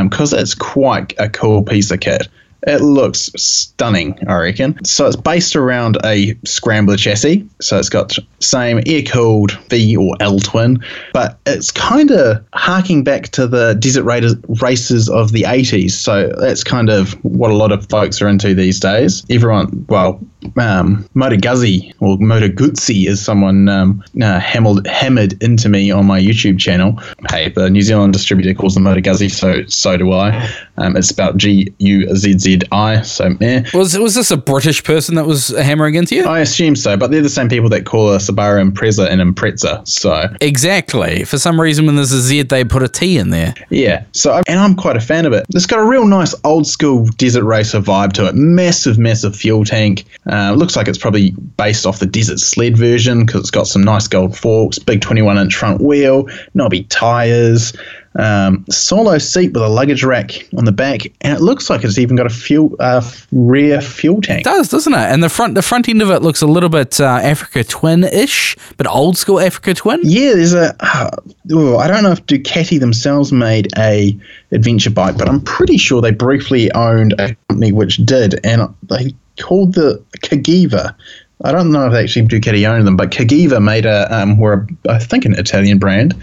because 0.09 0.33
um, 0.33 0.39
it's 0.39 0.55
quite 0.55 1.15
a 1.19 1.29
cool 1.29 1.63
piece 1.63 1.91
of 1.91 2.01
kit. 2.01 2.29
It 2.67 2.81
looks 2.81 3.31
stunning, 3.37 4.19
I 4.27 4.37
reckon. 4.37 4.83
So 4.85 5.07
it's 5.07 5.17
based 5.17 5.55
around 5.55 5.99
a 6.05 6.35
scrambler 6.45 6.97
chassis. 6.97 7.47
So 7.61 7.79
it's 7.79 7.89
got 7.89 8.17
same 8.41 8.81
air 8.87 9.03
cooled 9.03 9.53
V 9.69 9.97
or 9.97 10.15
L 10.21 10.39
twin, 10.39 10.83
but 11.13 11.39
it's 11.47 11.71
kind 11.71 12.11
of 12.11 12.45
harking 12.55 13.05
back 13.05 13.29
to 13.29 13.47
the 13.47 13.75
desert 13.75 14.05
raiders, 14.05 14.35
races 14.61 15.09
of 15.09 15.33
the 15.33 15.43
80s. 15.43 15.93
So 15.93 16.33
that's 16.39 16.65
kind 16.65 16.91
of 16.91 17.13
what 17.25 17.51
a 17.51 17.55
lot 17.55 17.73
of 17.73 17.89
folks 17.89 18.21
are 18.23 18.29
into 18.29 18.55
these 18.55 18.81
days. 18.81 19.25
Everyone, 19.31 19.85
well, 19.89 20.21
um, 20.57 21.09
Moto 21.15 21.37
Guzzi 21.37 21.93
or 22.01 22.19
Motor 22.19 22.49
Guzzi 22.49 23.07
is 23.07 23.23
someone 23.23 23.69
um, 23.69 24.05
uh, 24.21 24.39
hammered, 24.41 24.87
hammered 24.87 25.43
into 25.43 25.69
me 25.69 25.91
on 25.91 26.07
my 26.07 26.21
YouTube 26.21 26.59
channel. 26.59 26.99
Hey, 27.31 27.51
the 27.51 27.71
New 27.71 27.83
Zealand 27.83 28.13
distributor 28.13 28.55
calls 28.55 28.75
them 28.75 28.85
Motor 28.85 29.01
Guzzi, 29.01 29.31
so 29.31 29.65
so 29.67 29.97
do 29.97 30.13
I. 30.13 30.49
Um, 30.77 30.97
it's 30.97 31.11
about 31.11 31.37
G 31.37 31.73
U 31.79 32.15
Z 32.17 32.39
Z 32.39 32.61
I. 32.73 33.03
So 33.03 33.37
yeah. 33.41 33.65
Was 33.75 33.99
was 33.99 34.15
this 34.15 34.31
a 34.31 34.37
British 34.37 34.83
person 34.83 35.15
that 35.15 35.27
was 35.27 35.49
hammering 35.49 35.95
into 35.95 36.17
you? 36.17 36.25
I 36.25 36.41
assume 36.41 36.77
so, 36.77 36.97
but 36.97 37.11
they're 37.11 37.23
the 37.23 37.29
same 37.29 37.49
people 37.49 37.69
that 37.71 37.87
call 37.87 38.13
a 38.13 38.19
Subaru 38.19 38.71
Impreza 38.71 39.09
an 39.09 39.19
Impreza. 39.21 39.87
So 39.87 40.29
exactly. 40.41 41.25
For 41.25 41.39
some 41.39 41.61
reason, 41.61 41.87
when 41.87 41.97
there's 41.97 42.13
a 42.13 42.21
Z, 42.21 42.43
they 42.43 42.65
put 42.65 42.83
a 42.83 42.89
T 42.89 43.19
in 43.19 43.31
there. 43.31 43.55
Yeah. 43.71 44.05
So 44.13 44.43
and 44.47 44.59
I'm 44.59 44.75
quite 44.75 44.97
a 44.97 45.01
fan 45.01 45.27
of 45.27 45.33
it. 45.33 45.47
It's 45.55 45.67
got 45.67 45.79
a 45.79 45.85
real 45.85 46.07
nice 46.07 46.35
old 46.45 46.67
school 46.67 47.07
desert 47.17 47.45
racer 47.45 47.81
vibe 47.81 48.13
to 48.15 48.27
it. 48.27 48.35
Massive, 48.35 48.99
massive 48.99 49.37
fuel 49.37 49.65
tank. 49.65 50.05
Uh, 50.31 50.53
looks 50.53 50.77
like 50.77 50.89
it's 50.89 50.99
probably 50.99 51.31
based 51.57 51.87
off 51.87 51.99
the 52.01 52.07
Desert 52.07 52.39
Sled 52.39 52.77
version 52.77 53.25
because 53.27 53.43
it's 53.43 53.51
got 53.51 53.67
some 53.67 53.83
nice 53.83 54.09
gold 54.09 54.37
forks, 54.37 54.79
big 54.79 55.01
21 55.01 55.39
inch 55.39 55.55
front 55.55 55.81
wheel, 55.81 56.29
knobby 56.55 56.85
tires, 56.85 57.73
um, 58.17 58.65
solo 58.71 59.19
seat 59.19 59.53
with 59.53 59.63
a 59.63 59.69
luggage 59.69 60.05
rack 60.05 60.49
on 60.57 60.65
the 60.65 60.73
back, 60.73 61.03
and 61.21 61.37
it 61.37 61.41
looks 61.41 61.69
like 61.69 61.85
it's 61.85 61.99
even 61.99 62.17
got 62.17 62.27
a 62.27 62.31
fuel 62.31 62.77
uh, 62.81 63.03
rear 63.33 63.81
fuel 63.81 64.21
tank. 64.21 64.41
It 64.41 64.45
does, 64.45 64.69
doesn't 64.69 64.93
it? 64.93 64.97
And 64.97 65.23
the 65.23 65.29
front 65.29 65.55
the 65.55 65.63
front 65.63 65.89
end 65.89 66.03
of 66.03 66.11
it 66.11 66.23
looks 66.23 66.43
a 66.43 66.47
little 66.47 66.69
bit 66.69 67.01
uh, 67.01 67.05
Africa 67.05 67.65
Twin 67.65 68.05
ish, 68.05 68.57
but 68.77 68.87
old 68.87 69.17
school 69.17 69.41
Africa 69.41 69.75
Twin. 69.75 70.01
Yeah, 70.03 70.35
there's 70.35 70.55
a. 70.55 70.75
Uh, 70.81 71.11
oh, 71.53 71.79
I 71.79 71.89
don't 71.89 72.03
know 72.03 72.13
if 72.13 72.25
Ducati 72.27 72.79
themselves 72.79 73.33
made 73.33 73.69
a 73.77 74.17
adventure 74.53 74.91
bike, 74.91 75.19
but 75.19 75.29
I'm 75.29 75.41
pretty 75.41 75.77
sure 75.77 76.01
they 76.01 76.13
briefly 76.13 76.71
owned 76.73 77.15
a 77.19 77.35
company 77.49 77.73
which 77.73 77.97
did, 77.99 78.39
and 78.45 78.75
they 78.85 79.15
called 79.41 79.75
the 79.75 80.03
Cagiva. 80.19 80.95
I 81.43 81.53
don't 81.53 81.73
know 81.73 81.87
if 81.87 81.93
they 81.93 82.03
actually 82.03 82.27
Ducati 82.29 82.67
owned 82.67 82.87
them, 82.87 82.97
but 82.97 83.11
Cagiva 83.11 83.63
made 83.63 83.87
a 83.87 84.07
um, 84.15 84.39
were 84.39 84.67
a, 84.87 84.93
I 84.93 84.99
think 84.99 85.25
an 85.25 85.35
Italian 85.35 85.79
brand. 85.79 86.15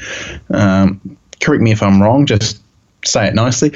Um, 0.51 1.17
correct 1.41 1.61
me 1.61 1.71
if 1.71 1.83
I'm 1.83 2.01
wrong. 2.01 2.25
Just 2.25 2.61
say 3.05 3.27
it 3.27 3.35
nicely. 3.35 3.73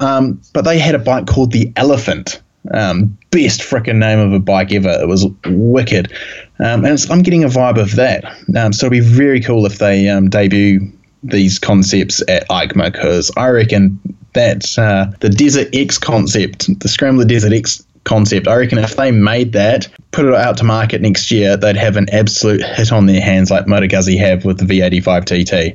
Um, 0.00 0.40
but 0.52 0.62
they 0.62 0.78
had 0.78 0.94
a 0.94 0.98
bike 0.98 1.26
called 1.26 1.52
the 1.52 1.72
Elephant. 1.76 2.40
Um, 2.72 3.16
best 3.30 3.60
freaking 3.60 3.96
name 3.96 4.18
of 4.18 4.32
a 4.32 4.38
bike 4.38 4.72
ever. 4.72 4.90
It 5.00 5.08
was 5.08 5.26
wicked, 5.46 6.12
um, 6.58 6.84
and 6.84 7.06
I'm 7.10 7.22
getting 7.22 7.44
a 7.44 7.48
vibe 7.48 7.80
of 7.80 7.96
that. 7.96 8.24
Um, 8.56 8.72
so 8.72 8.86
it'll 8.86 8.90
be 8.90 9.00
very 9.00 9.40
cool 9.40 9.64
if 9.64 9.78
they 9.78 10.08
um, 10.08 10.28
debut 10.28 10.80
these 11.22 11.58
concepts 11.58 12.22
at 12.28 12.46
EICMA 12.48 12.92
because 12.92 13.30
I 13.36 13.48
reckon 13.48 13.98
that 14.34 14.78
uh, 14.78 15.06
the 15.20 15.30
Desert 15.30 15.68
X 15.72 15.98
concept, 15.98 16.78
the 16.80 16.88
Scrambler 16.88 17.24
Desert 17.24 17.52
X 17.52 17.84
concept. 18.08 18.48
I 18.48 18.56
reckon 18.56 18.78
if 18.78 18.96
they 18.96 19.10
made 19.10 19.52
that, 19.52 19.86
put 20.10 20.24
it 20.24 20.34
out 20.34 20.56
to 20.58 20.64
market 20.64 21.00
next 21.00 21.30
year, 21.30 21.56
they'd 21.56 21.76
have 21.76 21.96
an 21.96 22.08
absolute 22.10 22.62
hit 22.62 22.90
on 22.90 23.06
their 23.06 23.20
hands 23.20 23.50
like 23.50 23.66
Moto 23.66 23.86
Guzzi 23.86 24.18
have 24.18 24.44
with 24.44 24.58
the 24.58 24.64
V85 24.64 25.24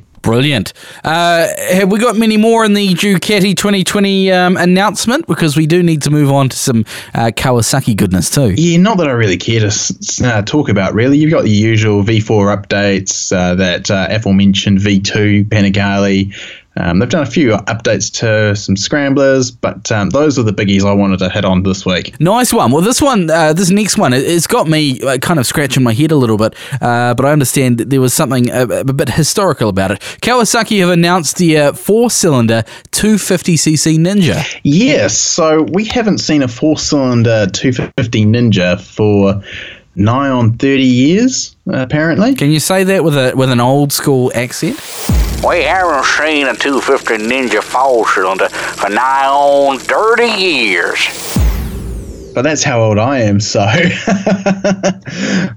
TT. 0.00 0.04
Brilliant. 0.24 0.72
Uh, 1.04 1.48
have 1.70 1.92
we 1.92 1.98
got 1.98 2.16
many 2.16 2.38
more 2.38 2.64
in 2.64 2.72
the 2.72 2.94
Ducati 2.94 3.54
2020 3.54 4.32
um, 4.32 4.56
announcement? 4.56 5.26
Because 5.26 5.54
we 5.54 5.66
do 5.66 5.82
need 5.82 6.00
to 6.02 6.10
move 6.10 6.32
on 6.32 6.48
to 6.48 6.56
some 6.56 6.86
uh, 7.12 7.26
Kawasaki 7.26 7.94
goodness 7.94 8.30
too. 8.30 8.54
Yeah, 8.56 8.78
not 8.78 8.96
that 8.98 9.08
I 9.08 9.12
really 9.12 9.36
care 9.36 9.60
to 9.60 9.70
uh, 10.24 10.40
talk 10.40 10.70
about, 10.70 10.94
really. 10.94 11.18
You've 11.18 11.30
got 11.30 11.44
the 11.44 11.50
usual 11.50 12.02
V4 12.02 12.56
updates, 12.56 13.36
uh, 13.36 13.54
that 13.56 13.90
uh, 13.90 14.06
aforementioned 14.08 14.78
V2 14.78 15.44
Panigale, 15.44 16.34
um, 16.76 16.98
they've 16.98 17.08
done 17.08 17.22
a 17.22 17.30
few 17.30 17.50
updates 17.50 18.12
to 18.20 18.56
some 18.56 18.76
scramblers, 18.76 19.50
but 19.50 19.90
um, 19.92 20.10
those 20.10 20.38
are 20.38 20.42
the 20.42 20.52
biggies 20.52 20.84
I 20.84 20.92
wanted 20.92 21.18
to 21.20 21.30
hit 21.30 21.44
on 21.44 21.62
this 21.62 21.86
week. 21.86 22.18
Nice 22.20 22.52
one. 22.52 22.72
Well, 22.72 22.82
this 22.82 23.00
one, 23.00 23.30
uh, 23.30 23.52
this 23.52 23.70
next 23.70 23.96
one, 23.96 24.12
it's 24.12 24.46
got 24.46 24.68
me 24.68 25.00
uh, 25.00 25.18
kind 25.18 25.38
of 25.38 25.46
scratching 25.46 25.82
my 25.82 25.92
head 25.92 26.10
a 26.10 26.16
little 26.16 26.36
bit, 26.36 26.54
uh, 26.80 27.14
but 27.14 27.24
I 27.24 27.32
understand 27.32 27.78
there 27.78 28.00
was 28.00 28.12
something 28.12 28.50
a, 28.50 28.62
a, 28.62 28.84
bit 28.84 29.10
historical 29.10 29.68
about 29.68 29.92
it. 29.92 30.00
Kawasaki 30.22 30.80
have 30.80 30.90
announced 30.90 31.36
the 31.36 31.58
uh, 31.58 31.72
four-cylinder 31.72 32.64
250cc 32.90 33.98
Ninja. 33.98 34.60
Yes, 34.62 35.16
so 35.16 35.62
we 35.72 35.84
haven't 35.84 36.18
seen 36.18 36.42
a 36.42 36.48
four-cylinder 36.48 37.48
250 37.52 38.24
Ninja 38.26 38.80
for 38.80 39.42
nigh 39.96 40.28
on 40.28 40.54
30 40.58 40.82
years, 40.82 41.56
apparently. 41.66 42.34
Can 42.34 42.50
you 42.50 42.60
say 42.60 42.84
that 42.84 43.04
with 43.04 43.16
a 43.16 43.32
with 43.34 43.50
an 43.50 43.60
old 43.60 43.92
school 43.92 44.32
accent? 44.34 44.76
We 45.46 45.62
haven't 45.62 46.04
seen 46.04 46.46
a 46.46 46.54
250 46.54 47.24
Ninja 47.24 47.62
four 47.62 48.08
cylinder 48.08 48.48
for 48.48 48.88
nigh 48.88 49.26
on 49.26 49.78
30 49.78 50.24
years. 50.24 50.98
But 52.34 52.42
that's 52.42 52.62
how 52.64 52.82
old 52.82 52.98
I 52.98 53.20
am. 53.20 53.40
So, 53.40 53.64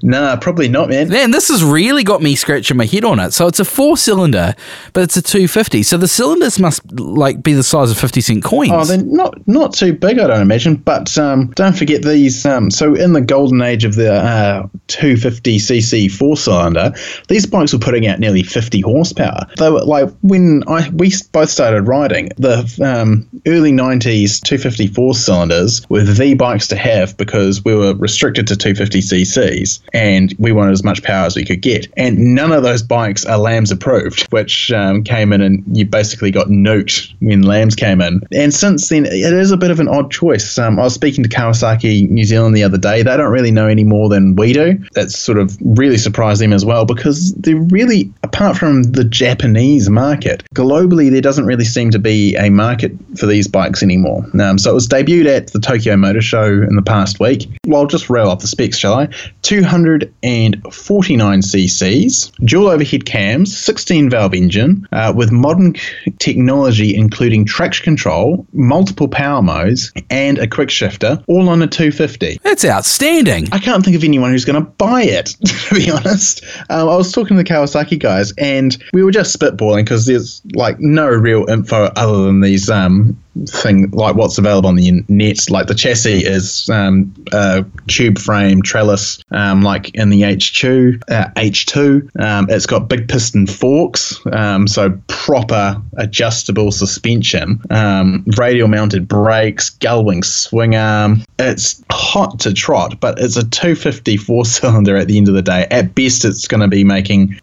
nah, 0.03 0.35
probably 0.37 0.69
not, 0.69 0.89
man. 0.89 1.09
Man, 1.09 1.31
this 1.31 1.49
has 1.49 1.63
really 1.63 2.03
got 2.03 2.21
me 2.21 2.35
scratching 2.35 2.77
my 2.77 2.85
head 2.85 3.03
on 3.03 3.19
it. 3.19 3.33
So 3.33 3.47
it's 3.47 3.59
a 3.59 3.65
four 3.65 3.97
cylinder, 3.97 4.55
but 4.93 5.03
it's 5.03 5.17
a 5.17 5.21
250. 5.21 5.83
So 5.83 5.97
the 5.97 6.07
cylinders 6.07 6.59
must 6.59 6.99
like 6.99 7.41
be 7.41 7.53
the 7.53 7.63
size 7.63 7.89
of 7.91 7.97
50 7.97 8.21
cent 8.21 8.43
coins. 8.43 8.71
Oh, 8.73 8.85
they're 8.85 9.03
not 9.03 9.35
not 9.47 9.73
too 9.73 9.93
big, 9.93 10.19
I 10.19 10.27
don't 10.27 10.41
imagine. 10.41 10.75
But 10.75 11.17
um, 11.17 11.47
don't 11.51 11.75
forget 11.75 12.03
these. 12.03 12.45
Um, 12.45 12.69
so 12.69 12.93
in 12.93 13.13
the 13.13 13.21
golden 13.21 13.61
age 13.61 13.83
of 13.83 13.95
the 13.95 14.13
uh, 14.13 14.67
250cc 14.87 16.11
four 16.11 16.37
cylinder, 16.37 16.93
these 17.27 17.45
bikes 17.45 17.73
were 17.73 17.79
putting 17.79 18.07
out 18.07 18.19
nearly 18.19 18.43
50 18.43 18.81
horsepower. 18.81 19.47
They 19.57 19.69
were 19.69 19.83
like 19.83 20.09
when 20.21 20.63
I 20.67 20.89
we 20.89 21.11
both 21.31 21.49
started 21.49 21.83
riding 21.83 22.29
the 22.37 22.57
um, 22.83 23.27
early 23.47 23.71
90s 23.71 24.41
254 24.41 25.15
cylinders 25.15 25.89
were 25.89 26.03
the 26.03 26.33
bikes 26.35 26.66
to 26.69 26.75
have 26.75 27.17
because 27.17 27.63
we 27.63 27.75
were 27.75 27.93
restricted 27.95 28.47
to 28.47 28.55
250cc's 28.55 29.79
and 29.93 30.33
we 30.39 30.51
wanted 30.51 30.71
as 30.71 30.83
much 30.83 31.03
power 31.03 31.25
as 31.25 31.35
we 31.35 31.45
could 31.45 31.61
get. 31.61 31.87
And 31.97 32.35
none 32.35 32.51
of 32.51 32.63
those 32.63 32.81
bikes 32.81 33.25
are 33.25 33.37
LAMS 33.37 33.71
approved, 33.71 34.31
which 34.31 34.71
um, 34.71 35.03
came 35.03 35.33
in 35.33 35.41
and 35.41 35.63
you 35.77 35.85
basically 35.85 36.31
got 36.31 36.47
nuked 36.47 37.13
when 37.19 37.41
LAMS 37.41 37.75
came 37.75 38.01
in. 38.01 38.21
And 38.33 38.53
since 38.53 38.89
then, 38.89 39.05
it 39.05 39.33
is 39.33 39.51
a 39.51 39.57
bit 39.57 39.71
of 39.71 39.79
an 39.79 39.87
odd 39.87 40.11
choice. 40.11 40.57
Um, 40.57 40.79
I 40.79 40.83
was 40.83 40.93
speaking 40.93 41.23
to 41.23 41.29
Kawasaki 41.29 42.09
New 42.09 42.23
Zealand 42.23 42.55
the 42.55 42.63
other 42.63 42.77
day. 42.77 43.03
They 43.03 43.17
don't 43.17 43.31
really 43.31 43.51
know 43.51 43.67
any 43.67 43.83
more 43.83 44.09
than 44.09 44.35
we 44.35 44.53
do. 44.53 44.79
That's 44.93 45.17
sort 45.17 45.37
of 45.37 45.57
really 45.61 45.97
surprised 45.97 46.41
them 46.41 46.53
as 46.53 46.65
well 46.65 46.85
because 46.85 47.33
they're 47.33 47.55
really, 47.55 48.11
apart 48.23 48.57
from 48.57 48.83
the 48.83 49.03
Japanese 49.03 49.89
market, 49.89 50.43
globally, 50.53 51.11
there 51.11 51.21
doesn't 51.21 51.45
really 51.45 51.65
seem 51.65 51.91
to 51.91 51.99
be 51.99 52.35
a 52.35 52.49
market 52.49 52.91
for 53.17 53.25
these 53.25 53.47
bikes 53.47 53.83
anymore. 53.83 54.25
Um, 54.39 54.57
so 54.57 54.71
it 54.71 54.73
was 54.73 54.87
debuted 54.87 55.27
at 55.27 55.53
the 55.53 55.59
Tokyo 55.59 55.95
Motor 55.97 56.21
Show 56.21 56.56
in 56.63 56.75
the 56.75 56.81
past 56.81 57.19
week. 57.19 57.47
Well, 57.65 57.81
I'll 57.81 57.87
just 57.87 58.09
rail 58.09 58.29
up 58.29 58.39
the 58.39 58.47
specs, 58.47 58.77
shall 58.77 58.93
I? 58.93 59.07
249 59.41 61.41
cc's, 61.41 62.31
dual 62.43 62.67
overhead 62.67 63.05
cams, 63.05 63.57
16 63.57 64.09
valve 64.09 64.33
engine 64.33 64.87
uh, 64.91 65.13
with 65.15 65.31
modern 65.31 65.75
technology 66.19 66.95
including 66.95 67.45
traction 67.45 67.83
control, 67.83 68.45
multiple 68.53 69.07
power 69.07 69.41
modes, 69.41 69.91
and 70.09 70.37
a 70.39 70.47
quick 70.47 70.69
shifter, 70.69 71.21
all 71.27 71.49
on 71.49 71.61
a 71.61 71.67
250. 71.67 72.39
That's 72.43 72.65
outstanding. 72.65 73.47
I 73.51 73.59
can't 73.59 73.83
think 73.83 73.95
of 73.95 74.03
anyone 74.03 74.31
who's 74.31 74.45
going 74.45 74.63
to 74.63 74.69
buy 74.71 75.03
it, 75.03 75.27
to 75.45 75.75
be 75.75 75.91
honest. 75.91 76.43
Um, 76.69 76.89
I 76.89 76.95
was 76.95 77.11
talking 77.11 77.37
to 77.37 77.43
the 77.43 77.49
Kawasaki 77.49 77.99
guys, 77.99 78.33
and 78.37 78.77
we 78.93 79.03
were 79.03 79.11
just 79.11 79.37
spitballing 79.37 79.83
because 79.83 80.05
there's 80.05 80.41
like 80.55 80.79
no 80.79 81.07
real 81.07 81.49
info 81.49 81.91
other 81.95 82.23
than 82.23 82.41
these 82.41 82.69
um, 82.69 83.21
thing 83.45 83.89
like 83.91 84.15
what's 84.15 84.37
available 84.37 84.69
on 84.69 84.75
the 84.75 85.03
net. 85.07 85.49
Like 85.49 85.67
the 85.67 85.75
chassis 85.75 86.25
is 86.25 86.69
um, 86.69 87.13
a 87.31 87.65
tube 87.87 88.17
frame 88.17 88.61
trellis, 88.61 89.19
um, 89.31 89.61
like 89.61 89.93
in 89.95 90.09
the 90.09 90.21
H2. 90.21 91.03
Uh, 91.09 91.29
H2. 91.35 92.21
Um, 92.21 92.47
it's 92.49 92.65
got 92.65 92.89
big 92.89 93.07
piston 93.07 93.47
forks, 93.47 94.19
um, 94.31 94.67
so 94.67 94.99
proper 95.07 95.81
adjustable 95.97 96.71
suspension, 96.71 97.61
um, 97.69 98.23
radial 98.37 98.67
mounted 98.67 99.07
brakes, 99.07 99.69
gull 99.69 100.05
wing 100.05 100.23
swing 100.23 100.75
arm. 100.75 101.23
It's 101.39 101.83
hot 101.91 102.39
to 102.41 102.53
trot, 102.53 102.99
but 102.99 103.19
it's 103.19 103.37
a 103.37 103.47
250 103.47 104.17
four 104.17 104.45
cylinder 104.45 104.95
at 104.95 105.07
the 105.07 105.17
end 105.17 105.27
of 105.27 105.33
the 105.33 105.41
day. 105.41 105.67
At 105.71 105.95
best, 105.95 106.25
it's 106.25 106.47
going 106.47 106.61
to 106.61 106.67
be 106.67 106.83
making 106.83 107.39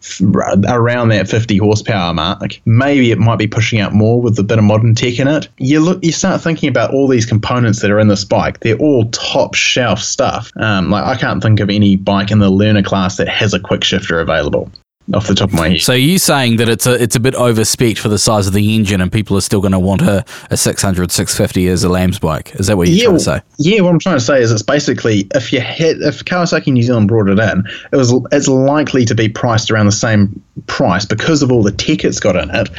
around 0.67 1.09
that 1.09 1.27
50 1.29 1.57
horsepower 1.57 2.13
mark. 2.13 2.61
Maybe 2.65 3.11
it 3.11 3.19
might 3.19 3.37
be 3.37 3.47
pushing 3.47 3.79
out 3.79 3.93
more 3.93 4.21
with 4.21 4.37
a 4.39 4.43
bit 4.43 4.57
of 4.57 4.63
modern 4.63 4.95
tech 4.95 5.19
in 5.19 5.27
it. 5.27 5.47
You 5.57 5.79
look, 5.85 6.03
you 6.03 6.11
start 6.11 6.41
thinking 6.41 6.67
about 6.69 6.93
all 6.93 7.07
these 7.07 7.25
components 7.25 7.81
that 7.81 7.91
are 7.91 7.99
in 7.99 8.07
this 8.07 8.25
bike. 8.25 8.59
They're 8.59 8.77
all 8.77 9.09
top 9.11 9.53
shelf 9.53 9.99
stuff. 9.99 10.51
Um, 10.57 10.89
like 10.89 11.05
I 11.05 11.19
can't 11.19 11.41
think 11.41 11.59
of 11.59 11.69
any 11.69 11.95
bike 11.95 12.31
in 12.31 12.39
the 12.39 12.49
learner 12.49 12.83
class 12.83 13.17
that 13.17 13.29
has 13.29 13.53
a 13.53 13.59
quick 13.59 13.83
shifter 13.83 14.19
available 14.19 14.71
off 15.13 15.27
the 15.27 15.35
top 15.35 15.49
of 15.49 15.55
my 15.55 15.69
head. 15.69 15.81
So 15.81 15.93
you 15.93 16.17
saying 16.17 16.57
that 16.57 16.67
it's 16.67 16.87
a 16.87 17.01
it's 17.01 17.15
a 17.15 17.19
bit 17.19 17.35
overspec 17.35 17.97
for 17.97 18.09
the 18.09 18.17
size 18.17 18.47
of 18.47 18.53
the 18.53 18.75
engine, 18.75 19.01
and 19.01 19.11
people 19.11 19.37
are 19.37 19.41
still 19.41 19.61
going 19.61 19.73
to 19.73 19.79
want 19.79 20.01
a, 20.01 20.25
a 20.49 20.57
600, 20.57 21.11
650 21.11 21.67
as 21.67 21.83
a 21.83 21.89
LAMS 21.89 22.19
bike? 22.19 22.55
Is 22.55 22.67
that 22.67 22.77
what 22.77 22.87
you're 22.87 23.05
trying 23.05 23.17
to 23.17 23.23
say? 23.23 23.41
Yeah, 23.57 23.81
what 23.81 23.91
I'm 23.91 23.99
trying 23.99 24.17
to 24.17 24.23
say 24.23 24.41
is 24.41 24.51
it's 24.51 24.63
basically 24.63 25.27
if 25.35 25.53
you 25.53 25.61
hit 25.61 26.01
if 26.01 26.25
Kawasaki 26.25 26.71
New 26.71 26.83
Zealand 26.83 27.07
brought 27.07 27.29
it 27.29 27.39
in, 27.39 27.63
it 27.91 27.95
was 27.95 28.13
it's 28.31 28.47
likely 28.47 29.05
to 29.05 29.15
be 29.15 29.29
priced 29.29 29.69
around 29.69 29.85
the 29.85 29.91
same 29.91 30.41
price 30.67 31.05
because 31.05 31.41
of 31.41 31.51
all 31.51 31.61
the 31.61 31.71
tech 31.71 32.03
it's 32.05 32.19
got 32.19 32.35
in 32.35 32.49
it 32.53 32.69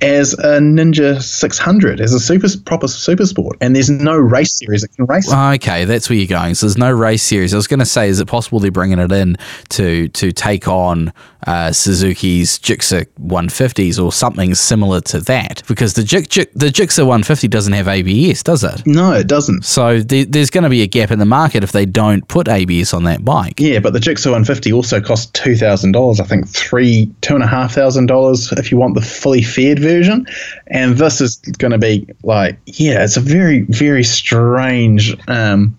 as 0.00 0.32
a 0.34 0.58
Ninja 0.58 1.22
600 1.22 2.00
as 2.00 2.12
a 2.12 2.20
super 2.20 2.48
proper 2.64 2.88
super 2.88 3.26
sport, 3.26 3.56
and 3.60 3.74
there's 3.74 3.90
no 3.90 4.16
race 4.16 4.58
series 4.58 4.82
that 4.82 4.88
can 4.94 5.06
race. 5.06 5.30
it. 5.30 5.36
Okay, 5.36 5.84
that's 5.84 6.08
where 6.08 6.18
you're 6.18 6.26
going. 6.26 6.54
So 6.54 6.66
there's 6.66 6.78
no 6.78 6.90
race 6.90 7.22
series. 7.22 7.54
I 7.54 7.56
was 7.56 7.66
going 7.66 7.80
to 7.80 7.86
say, 7.86 8.08
is 8.08 8.20
it 8.20 8.26
possible 8.26 8.60
they're 8.60 8.70
bringing 8.70 8.98
it 8.98 9.12
in 9.12 9.36
to 9.70 10.08
to 10.08 10.32
take 10.32 10.68
on 10.68 11.12
uh, 11.46 11.72
Suzuki's 11.72 12.58
Gixxer 12.58 13.06
150s 13.20 14.02
or 14.02 14.12
something 14.12 14.54
similar 14.54 15.00
to 15.02 15.20
that? 15.20 15.62
Because 15.66 15.94
the 15.94 16.02
Gix, 16.02 16.48
the 16.54 16.66
Gixxer 16.66 17.00
150 17.00 17.48
doesn't 17.48 17.72
have 17.72 17.88
ABS, 17.88 18.42
does 18.42 18.64
it? 18.64 18.86
No, 18.86 19.12
it 19.12 19.26
doesn't. 19.26 19.64
So 19.64 20.00
there, 20.00 20.24
there's 20.24 20.50
going 20.50 20.64
to 20.64 20.70
be 20.70 20.82
a 20.82 20.86
gap 20.86 21.10
in 21.10 21.18
the 21.18 21.26
market 21.26 21.64
if 21.64 21.72
they 21.72 21.86
don't 21.86 22.26
put 22.28 22.48
ABS 22.48 22.92
on 22.94 23.04
that 23.04 23.24
bike. 23.24 23.54
Yeah, 23.58 23.78
but 23.80 23.92
the 23.92 24.00
Gixxer 24.00 24.26
150 24.26 24.72
also 24.72 25.00
costs 25.00 25.30
two 25.32 25.56
thousand 25.56 25.92
dollars. 25.92 26.20
I 26.20 26.24
think 26.24 26.48
three, 26.48 27.06
two 27.20 27.34
and 27.34 27.44
a 27.44 27.46
half 27.46 27.72
thousand 27.74 28.06
dollars 28.06 28.52
if 28.52 28.70
you 28.70 28.76
want 28.78 28.94
the 28.94 29.00
fully 29.00 29.42
fed 29.42 29.78
version. 29.78 30.26
And 30.68 30.96
this 30.96 31.20
is 31.20 31.36
going 31.36 31.72
to 31.72 31.78
be 31.78 32.06
like, 32.22 32.58
yeah, 32.66 33.04
it's 33.04 33.16
a 33.16 33.20
very, 33.20 33.62
very 33.62 34.04
strange, 34.04 35.16
um, 35.28 35.76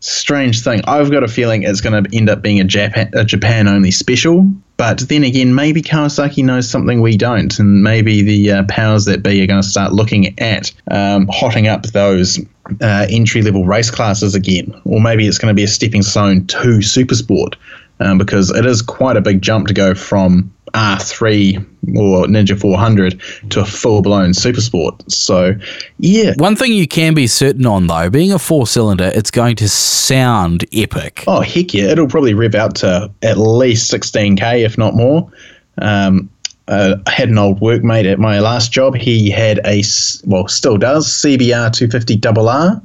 strange 0.00 0.62
thing. 0.62 0.80
I've 0.86 1.10
got 1.10 1.22
a 1.22 1.28
feeling 1.28 1.62
it's 1.62 1.80
going 1.80 2.04
to 2.04 2.16
end 2.16 2.30
up 2.30 2.42
being 2.42 2.60
a 2.60 2.64
Japan, 2.64 3.10
a 3.14 3.24
Japan 3.24 3.68
only 3.68 3.90
special. 3.90 4.50
But 4.76 5.00
then 5.10 5.24
again, 5.24 5.54
maybe 5.54 5.82
Kawasaki 5.82 6.42
knows 6.42 6.70
something 6.70 7.02
we 7.02 7.14
don't, 7.14 7.58
and 7.58 7.82
maybe 7.82 8.22
the 8.22 8.50
uh, 8.50 8.64
powers 8.66 9.04
that 9.04 9.22
be 9.22 9.42
are 9.42 9.46
going 9.46 9.60
to 9.60 9.68
start 9.68 9.92
looking 9.92 10.38
at 10.40 10.72
um, 10.90 11.28
hotting 11.30 11.68
up 11.68 11.82
those 11.88 12.38
uh, 12.80 13.06
entry 13.10 13.42
level 13.42 13.66
race 13.66 13.90
classes 13.90 14.34
again, 14.34 14.72
or 14.86 14.98
maybe 14.98 15.26
it's 15.26 15.36
going 15.36 15.50
to 15.50 15.54
be 15.54 15.64
a 15.64 15.68
stepping 15.68 16.00
stone 16.00 16.46
to 16.46 16.78
Supersport, 16.78 17.56
um, 18.00 18.18
because 18.18 18.50
it 18.50 18.66
is 18.66 18.82
quite 18.82 19.16
a 19.16 19.20
big 19.20 19.42
jump 19.42 19.68
to 19.68 19.74
go 19.74 19.94
from 19.94 20.52
R3 20.74 21.58
or 21.96 22.26
Ninja 22.26 22.58
400 22.58 23.20
to 23.50 23.60
a 23.60 23.64
full 23.64 24.02
blown 24.02 24.30
Supersport. 24.30 25.10
So, 25.10 25.54
yeah. 25.98 26.34
One 26.36 26.56
thing 26.56 26.72
you 26.72 26.86
can 26.86 27.14
be 27.14 27.26
certain 27.26 27.66
on, 27.66 27.86
though, 27.86 28.10
being 28.10 28.32
a 28.32 28.38
four 28.38 28.66
cylinder, 28.66 29.10
it's 29.14 29.30
going 29.30 29.56
to 29.56 29.68
sound 29.68 30.64
epic. 30.72 31.24
Oh, 31.26 31.40
heck 31.40 31.74
yeah. 31.74 31.84
It'll 31.84 32.08
probably 32.08 32.34
rev 32.34 32.54
out 32.54 32.76
to 32.76 33.10
at 33.22 33.38
least 33.38 33.92
16K, 33.92 34.64
if 34.64 34.78
not 34.78 34.94
more. 34.94 35.30
Um, 35.78 36.30
uh, 36.68 36.96
I 37.06 37.10
had 37.10 37.28
an 37.28 37.38
old 37.38 37.60
workmate 37.60 38.10
at 38.10 38.20
my 38.20 38.38
last 38.38 38.70
job. 38.70 38.94
He 38.94 39.28
had 39.28 39.58
a, 39.66 39.82
well, 40.24 40.46
still 40.46 40.76
does, 40.76 41.08
CBR 41.08 41.72
250 41.72 42.20
RR, 42.24 42.80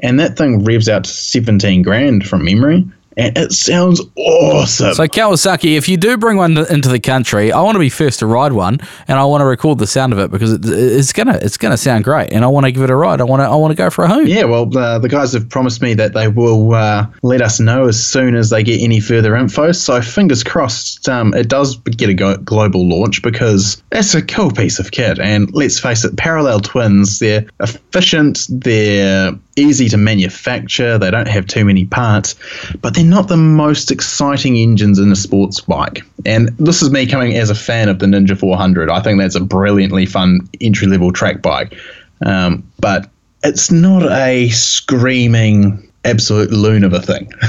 and 0.00 0.18
that 0.18 0.38
thing 0.38 0.64
revs 0.64 0.88
out 0.88 1.04
to 1.04 1.10
17 1.10 1.82
grand 1.82 2.26
from 2.26 2.44
memory. 2.44 2.86
And 3.18 3.36
it 3.36 3.52
sounds 3.52 4.00
awesome. 4.16 4.94
So 4.94 5.04
Kawasaki, 5.08 5.76
if 5.76 5.88
you 5.88 5.96
do 5.96 6.16
bring 6.16 6.36
one 6.36 6.56
into 6.56 6.88
the 6.88 7.00
country, 7.00 7.50
I 7.52 7.60
want 7.60 7.74
to 7.74 7.80
be 7.80 7.90
first 7.90 8.20
to 8.20 8.26
ride 8.26 8.52
one, 8.52 8.78
and 9.08 9.18
I 9.18 9.24
want 9.24 9.40
to 9.40 9.44
record 9.44 9.78
the 9.78 9.88
sound 9.88 10.12
of 10.12 10.20
it 10.20 10.30
because 10.30 10.52
it, 10.52 10.64
it's 10.64 11.12
gonna 11.12 11.36
it's 11.42 11.56
gonna 11.56 11.76
sound 11.76 12.04
great, 12.04 12.32
and 12.32 12.44
I 12.44 12.46
want 12.46 12.66
to 12.66 12.72
give 12.72 12.82
it 12.82 12.90
a 12.90 12.96
ride. 12.96 13.20
I 13.20 13.24
want 13.24 13.40
to 13.40 13.46
I 13.46 13.56
want 13.56 13.72
to 13.72 13.76
go 13.76 13.90
for 13.90 14.04
a 14.04 14.08
home. 14.08 14.26
Yeah, 14.26 14.44
well, 14.44 14.76
uh, 14.78 15.00
the 15.00 15.08
guys 15.08 15.32
have 15.32 15.48
promised 15.48 15.82
me 15.82 15.94
that 15.94 16.14
they 16.14 16.28
will 16.28 16.74
uh, 16.74 17.06
let 17.22 17.42
us 17.42 17.58
know 17.58 17.88
as 17.88 18.04
soon 18.04 18.36
as 18.36 18.50
they 18.50 18.62
get 18.62 18.80
any 18.80 19.00
further 19.00 19.34
info. 19.34 19.72
So 19.72 20.00
fingers 20.00 20.44
crossed, 20.44 21.08
um, 21.08 21.34
it 21.34 21.48
does 21.48 21.76
get 21.76 22.08
a 22.08 22.14
go- 22.14 22.36
global 22.36 22.88
launch 22.88 23.22
because 23.22 23.82
it's 23.90 24.14
a 24.14 24.22
cool 24.22 24.52
piece 24.52 24.78
of 24.78 24.92
kit. 24.92 25.18
And 25.18 25.52
let's 25.52 25.80
face 25.80 26.04
it, 26.04 26.16
parallel 26.16 26.60
twins, 26.60 27.18
they're 27.18 27.46
efficient, 27.58 28.46
they're 28.48 29.32
easy 29.58 29.88
to 29.88 29.96
manufacture, 29.96 30.96
they 30.98 31.10
don't 31.10 31.28
have 31.28 31.46
too 31.46 31.64
many 31.64 31.84
parts, 31.84 32.34
but 32.80 32.94
they're 32.94 33.04
not 33.04 33.28
the 33.28 33.36
most 33.36 33.90
exciting 33.90 34.56
engines 34.56 34.98
in 34.98 35.10
a 35.10 35.16
sports 35.16 35.60
bike. 35.60 36.02
And 36.24 36.48
this 36.58 36.82
is 36.82 36.90
me 36.90 37.06
coming 37.06 37.36
as 37.36 37.50
a 37.50 37.54
fan 37.54 37.88
of 37.88 37.98
the 37.98 38.06
Ninja 38.06 38.38
400. 38.38 38.90
I 38.90 39.00
think 39.00 39.20
that's 39.20 39.34
a 39.34 39.40
brilliantly 39.40 40.06
fun 40.06 40.48
entry 40.60 40.86
level 40.86 41.12
track 41.12 41.42
bike. 41.42 41.76
Um, 42.24 42.64
but 42.80 43.10
it's 43.42 43.70
not 43.70 44.02
a 44.10 44.48
screaming 44.50 45.87
absolute 46.08 46.50
loon 46.50 46.84
of 46.84 46.92
a 46.92 47.00
thing. 47.00 47.30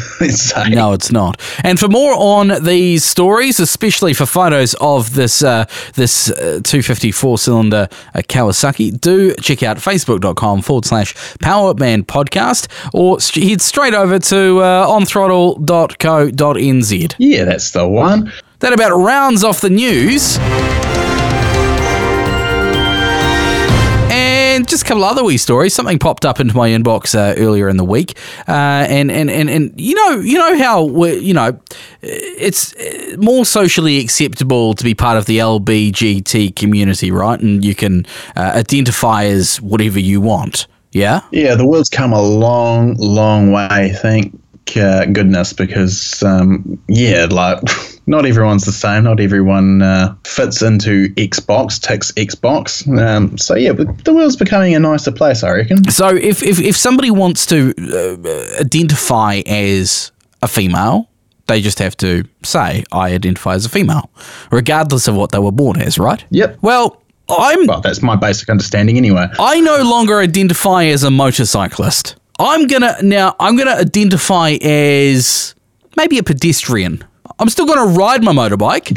No, 0.70 0.94
it's 0.94 1.12
not. 1.12 1.40
And 1.64 1.80
for 1.80 1.88
more 1.88 2.14
on 2.14 2.64
these 2.64 3.04
stories, 3.04 3.60
especially 3.60 4.14
for 4.14 4.26
photos 4.26 4.76
of 4.82 5.14
this 5.16 5.42
uh, 5.42 5.66
this 5.96 6.30
uh, 6.30 6.60
254 6.64 7.38
cylinder 7.38 7.88
uh, 8.14 8.20
Kawasaki, 8.20 9.00
do 9.00 9.34
check 9.36 9.64
out 9.64 9.78
facebook.com 9.78 10.62
forward 10.62 10.86
slash 10.86 11.14
Powerband 11.40 12.06
Podcast 12.06 12.68
or 12.94 13.20
st- 13.22 13.50
head 13.50 13.62
straight 13.62 13.94
over 13.94 14.20
to 14.20 14.60
uh, 14.60 14.86
onthrottle.co.nz. 14.88 17.16
Yeah, 17.18 17.46
that's 17.46 17.72
the 17.72 17.88
one. 17.88 18.32
That 18.60 18.74
about 18.74 18.92
rounds 18.98 19.44
off 19.44 19.62
the 19.62 19.70
news. 19.70 20.38
Just 24.70 24.84
a 24.84 24.86
couple 24.86 25.04
other 25.04 25.24
wee 25.24 25.38
stories. 25.38 25.74
Something 25.74 26.00
popped 26.00 26.26
up 26.26 26.40
into 26.40 26.56
my 26.56 26.70
inbox 26.70 27.16
uh, 27.16 27.36
earlier 27.38 27.68
in 27.70 27.78
the 27.78 27.86
week, 27.86 28.18
uh, 28.48 28.52
and, 28.52 29.12
and 29.12 29.30
and 29.30 29.50
and 29.50 29.80
you 29.80 29.96
know 29.96 30.20
you 30.20 30.38
know 30.38 30.58
how 30.58 30.84
we 30.84 31.18
you 31.20 31.34
know 31.34 31.60
it's 32.02 32.76
uh, 32.76 33.18
more 33.18 33.46
socially 33.46 34.00
acceptable 34.00 34.74
to 34.76 34.84
be 34.84 34.94
part 34.94 35.18
of 35.18 35.26
the 35.26 35.40
LBGT 35.40 36.56
community, 36.56 37.12
right? 37.12 37.40
And 37.40 37.64
you 37.64 37.76
can 37.76 38.06
uh, 38.36 38.54
identify 38.56 39.26
as 39.26 39.60
whatever 39.62 40.00
you 40.00 40.22
want. 40.22 40.68
Yeah. 40.92 41.22
Yeah, 41.32 41.56
the 41.56 41.68
world's 41.68 41.90
come 41.90 42.14
a 42.14 42.22
long, 42.22 42.96
long 42.96 43.52
way. 43.52 43.94
Thank 43.96 44.40
uh, 44.76 45.06
goodness, 45.06 45.54
because 45.54 46.22
um, 46.24 46.80
yeah, 46.88 47.26
like 47.30 47.60
not 48.10 48.26
everyone's 48.26 48.66
the 48.66 48.72
same. 48.72 49.04
Not 49.04 49.20
everyone 49.20 49.82
uh, 49.82 50.16
fits 50.26 50.62
into 50.62 51.10
Xbox, 51.16 51.80
ticks 51.80 52.12
Xbox. 52.14 52.86
Um, 53.00 53.38
so 53.38 53.56
yeah, 53.56 53.72
but 53.72 54.04
the 54.04 54.14
world's 54.14 54.36
becoming 54.36 54.76
a 54.76 54.80
nicer 54.80 55.12
place, 55.12 55.44
I 55.44 55.52
reckon. 55.52 55.90
So 55.90 56.10
if 56.10 56.44
if, 56.44 56.60
if 56.60 56.76
somebody 56.76 57.12
wants 57.12 57.46
to 57.48 57.74
uh, 57.78 58.60
identify 58.60 59.42
as 59.46 60.12
a 60.42 60.48
female. 60.48 61.08
They 61.48 61.62
just 61.62 61.80
have 61.80 61.98
to 61.98 62.26
say, 62.44 62.84
I 62.92 63.12
identify 63.14 63.56
as 63.56 63.66
a 63.66 63.70
female, 63.70 64.12
regardless 64.52 65.08
of 65.08 65.16
what 65.16 65.32
they 65.32 65.40
were 65.40 65.52
born 65.52 65.82
as, 65.82 65.98
right? 65.98 66.24
Yep. 66.30 66.60
Well, 66.62 67.02
I'm 67.28 67.66
Well, 67.66 67.82
that's 67.82 68.04
my 68.04 68.16
basic 68.16 68.50
understanding 68.50 68.98
anyway. 68.98 69.28
I 69.40 69.60
no 69.60 69.82
longer 69.82 70.20
identify 70.20 70.86
as 70.86 71.04
a 71.04 71.10
motorcyclist. 71.10 72.16
I'm 72.38 72.68
gonna 72.68 72.96
now. 73.02 73.36
I'm 73.40 73.58
gonna 73.58 73.72
identify 73.72 74.52
as 74.62 75.56
maybe 75.98 76.18
a 76.18 76.24
pedestrian. 76.24 77.04
I'm 77.38 77.50
still 77.50 77.66
gonna 77.66 77.86
ride 77.86 78.24
my 78.24 78.32
motorbike, 78.32 78.96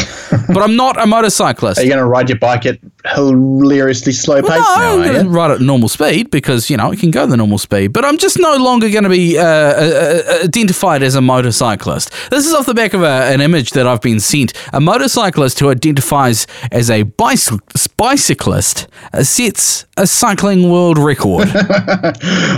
but 0.49 0.63
I'm 0.63 0.77
not 0.77 1.01
a 1.01 1.07
motorcyclist. 1.07 1.79
Are 1.81 1.83
you 1.83 1.89
going 1.89 1.99
to 1.99 2.07
ride 2.07 2.29
your 2.29 2.39
bike 2.39 2.67
at 2.67 2.79
hilariously 3.05 4.13
slow 4.13 4.41
pace 4.41 4.51
no, 4.51 4.57
now? 4.57 4.93
I'm 4.93 5.03
going 5.03 5.25
to 5.25 5.31
ride 5.31 5.51
at 5.51 5.61
normal 5.61 5.89
speed 5.89 6.31
because 6.31 6.71
you 6.71 6.77
know 6.77 6.93
it 6.93 7.01
can 7.01 7.11
go 7.11 7.27
the 7.27 7.37
normal 7.37 7.59
speed. 7.59 7.93
But 7.93 8.05
I'm 8.05 8.19
just 8.19 8.39
no 8.39 8.57
longer 8.57 8.91
going 8.91 9.05
to 9.05 9.11
be 9.11 9.39
uh, 9.39 9.45
uh, 9.45 9.47
uh, 9.47 10.45
identified 10.45 11.03
as 11.03 11.15
a 11.15 11.21
motorcyclist. 11.21 12.11
This 12.31 12.47
is 12.47 12.55
off 12.55 12.67
the 12.67 12.75
back 12.75 12.95
of 12.95 13.03
a, 13.03 13.07
an 13.07 13.41
image 13.41 13.71
that 13.71 13.87
I've 13.87 14.01
been 14.01 14.21
sent. 14.21 14.53
A 14.73 14.81
motorcyclist 14.81 15.59
who 15.61 15.71
identifies 15.71 16.47
as 16.71 16.91
a 16.91 17.05
bicy- 17.05 17.97
bicyclist 17.97 18.89
uh, 19.13 19.23
sets 19.23 19.87
a 19.97 20.07
cycling 20.07 20.71
world 20.71 20.99
record. 20.99 21.49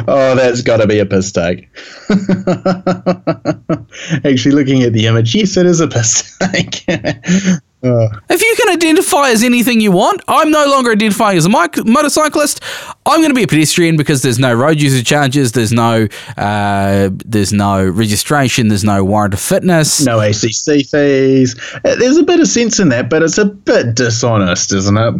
Oh, 0.07 0.35
that's 0.35 0.63
got 0.63 0.79
to 0.79 0.87
be 0.87 0.99
a 0.99 1.05
mistake. 1.05 1.69
Actually, 4.25 4.55
looking 4.55 4.83
at 4.83 4.93
the 4.93 5.07
image, 5.07 5.35
yes, 5.35 5.57
it 5.65 5.71
is 5.71 5.81
a 5.81 5.87
take. 5.89 6.85
If 8.31 8.43
you 8.43 8.55
can 8.57 8.71
identify 8.75 9.31
as 9.31 9.43
anything 9.43 9.81
you 9.81 9.93
want, 9.93 10.23
I'm 10.29 10.51
no 10.51 10.67
longer 10.67 10.93
identifying 10.93 11.37
as 11.39 11.47
a 11.47 11.51
mic- 11.51 11.85
motorcyclist. 11.85 12.61
I'm 13.07 13.19
going 13.21 13.29
to 13.31 13.35
be 13.35 13.43
a 13.43 13.47
pedestrian 13.47 13.97
because 13.97 14.23
there's 14.23 14.39
no 14.39 14.55
road 14.55 14.81
user 14.81 15.03
charges, 15.05 15.53
there's 15.53 15.73
no 15.73 16.09
uh, 16.39 17.11
there's 17.25 17.53
no 17.53 17.85
registration, 17.87 18.69
there's 18.69 18.85
no 18.85 19.05
warrant 19.05 19.35
of 19.35 19.41
fitness. 19.41 20.05
no 20.05 20.21
ACC 20.21 20.87
fees. 20.91 21.55
Uh, 21.85 21.95
There's 21.97 22.17
a 22.17 22.23
bit 22.23 22.41
of 22.41 22.49
sense 22.49 22.79
in 22.81 22.89
that, 22.89 23.11
but 23.11 23.23
it's 23.23 23.39
a 23.39 23.45
bit 23.45 23.95
dishonest, 23.95 24.73
isn't 24.73 24.97
it? 24.97 25.15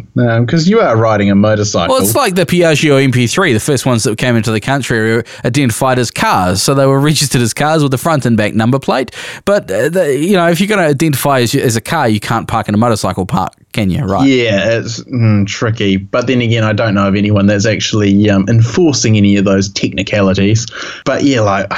Because 0.47 0.69
you 0.69 0.81
are 0.81 0.97
riding 0.97 1.31
a 1.31 1.35
motorcycle. 1.35 1.95
Well, 1.95 2.03
it's 2.03 2.15
like 2.15 2.35
the 2.35 2.47
Piaggio 2.47 3.05
MP3, 3.07 3.53
the 3.53 3.61
first 3.61 3.85
ones 3.87 4.05
that 4.05 4.17
came 4.19 4.37
into 4.37 4.51
the 4.51 4.61
country 4.61 5.17
were 5.17 5.25
identified 5.45 5.99
as 5.99 6.11
cars, 6.11 6.63
so 6.63 6.75
they 6.75 6.87
were 6.87 7.01
registered 7.11 7.43
as 7.43 7.53
cars 7.53 7.83
with 7.83 7.91
the 7.93 7.99
front 7.99 8.25
and 8.27 8.37
back 8.37 8.55
number 8.55 8.79
plate. 8.79 9.15
But 9.45 9.71
uh, 9.71 9.89
the, 9.91 10.17
you 10.19 10.33
know, 10.37 10.49
if 10.49 10.61
you're 10.61 10.69
going 10.69 10.81
to 10.81 10.87
identify 10.89 11.41
as, 11.41 11.55
as 11.55 11.77
a 11.77 11.81
car, 11.81 12.09
you 12.09 12.21
can't 12.21 12.49
park 12.55 12.69
in 12.69 12.75
a 12.75 12.79
motorcycle 12.79 13.27
park, 13.27 13.53
can 13.75 13.91
you? 13.91 14.05
Right? 14.05 14.27
yeah, 14.27 14.79
it's 14.79 15.01
mm, 15.01 15.47
tricky. 15.47 15.97
But 15.97 16.29
then 16.29 16.41
again, 16.41 16.63
I 16.63 16.73
don't 16.73 16.95
know 16.95 17.09
of 17.09 17.17
anyone 17.17 17.47
that's 17.47 17.67
actually 17.67 18.31
um, 18.31 18.49
enforcing 18.49 19.17
any 19.17 19.37
of 19.37 19.45
those 19.45 19.69
technicalities. 19.69 20.65
But 21.05 21.25
yeah, 21.25 21.41
like, 21.41 21.71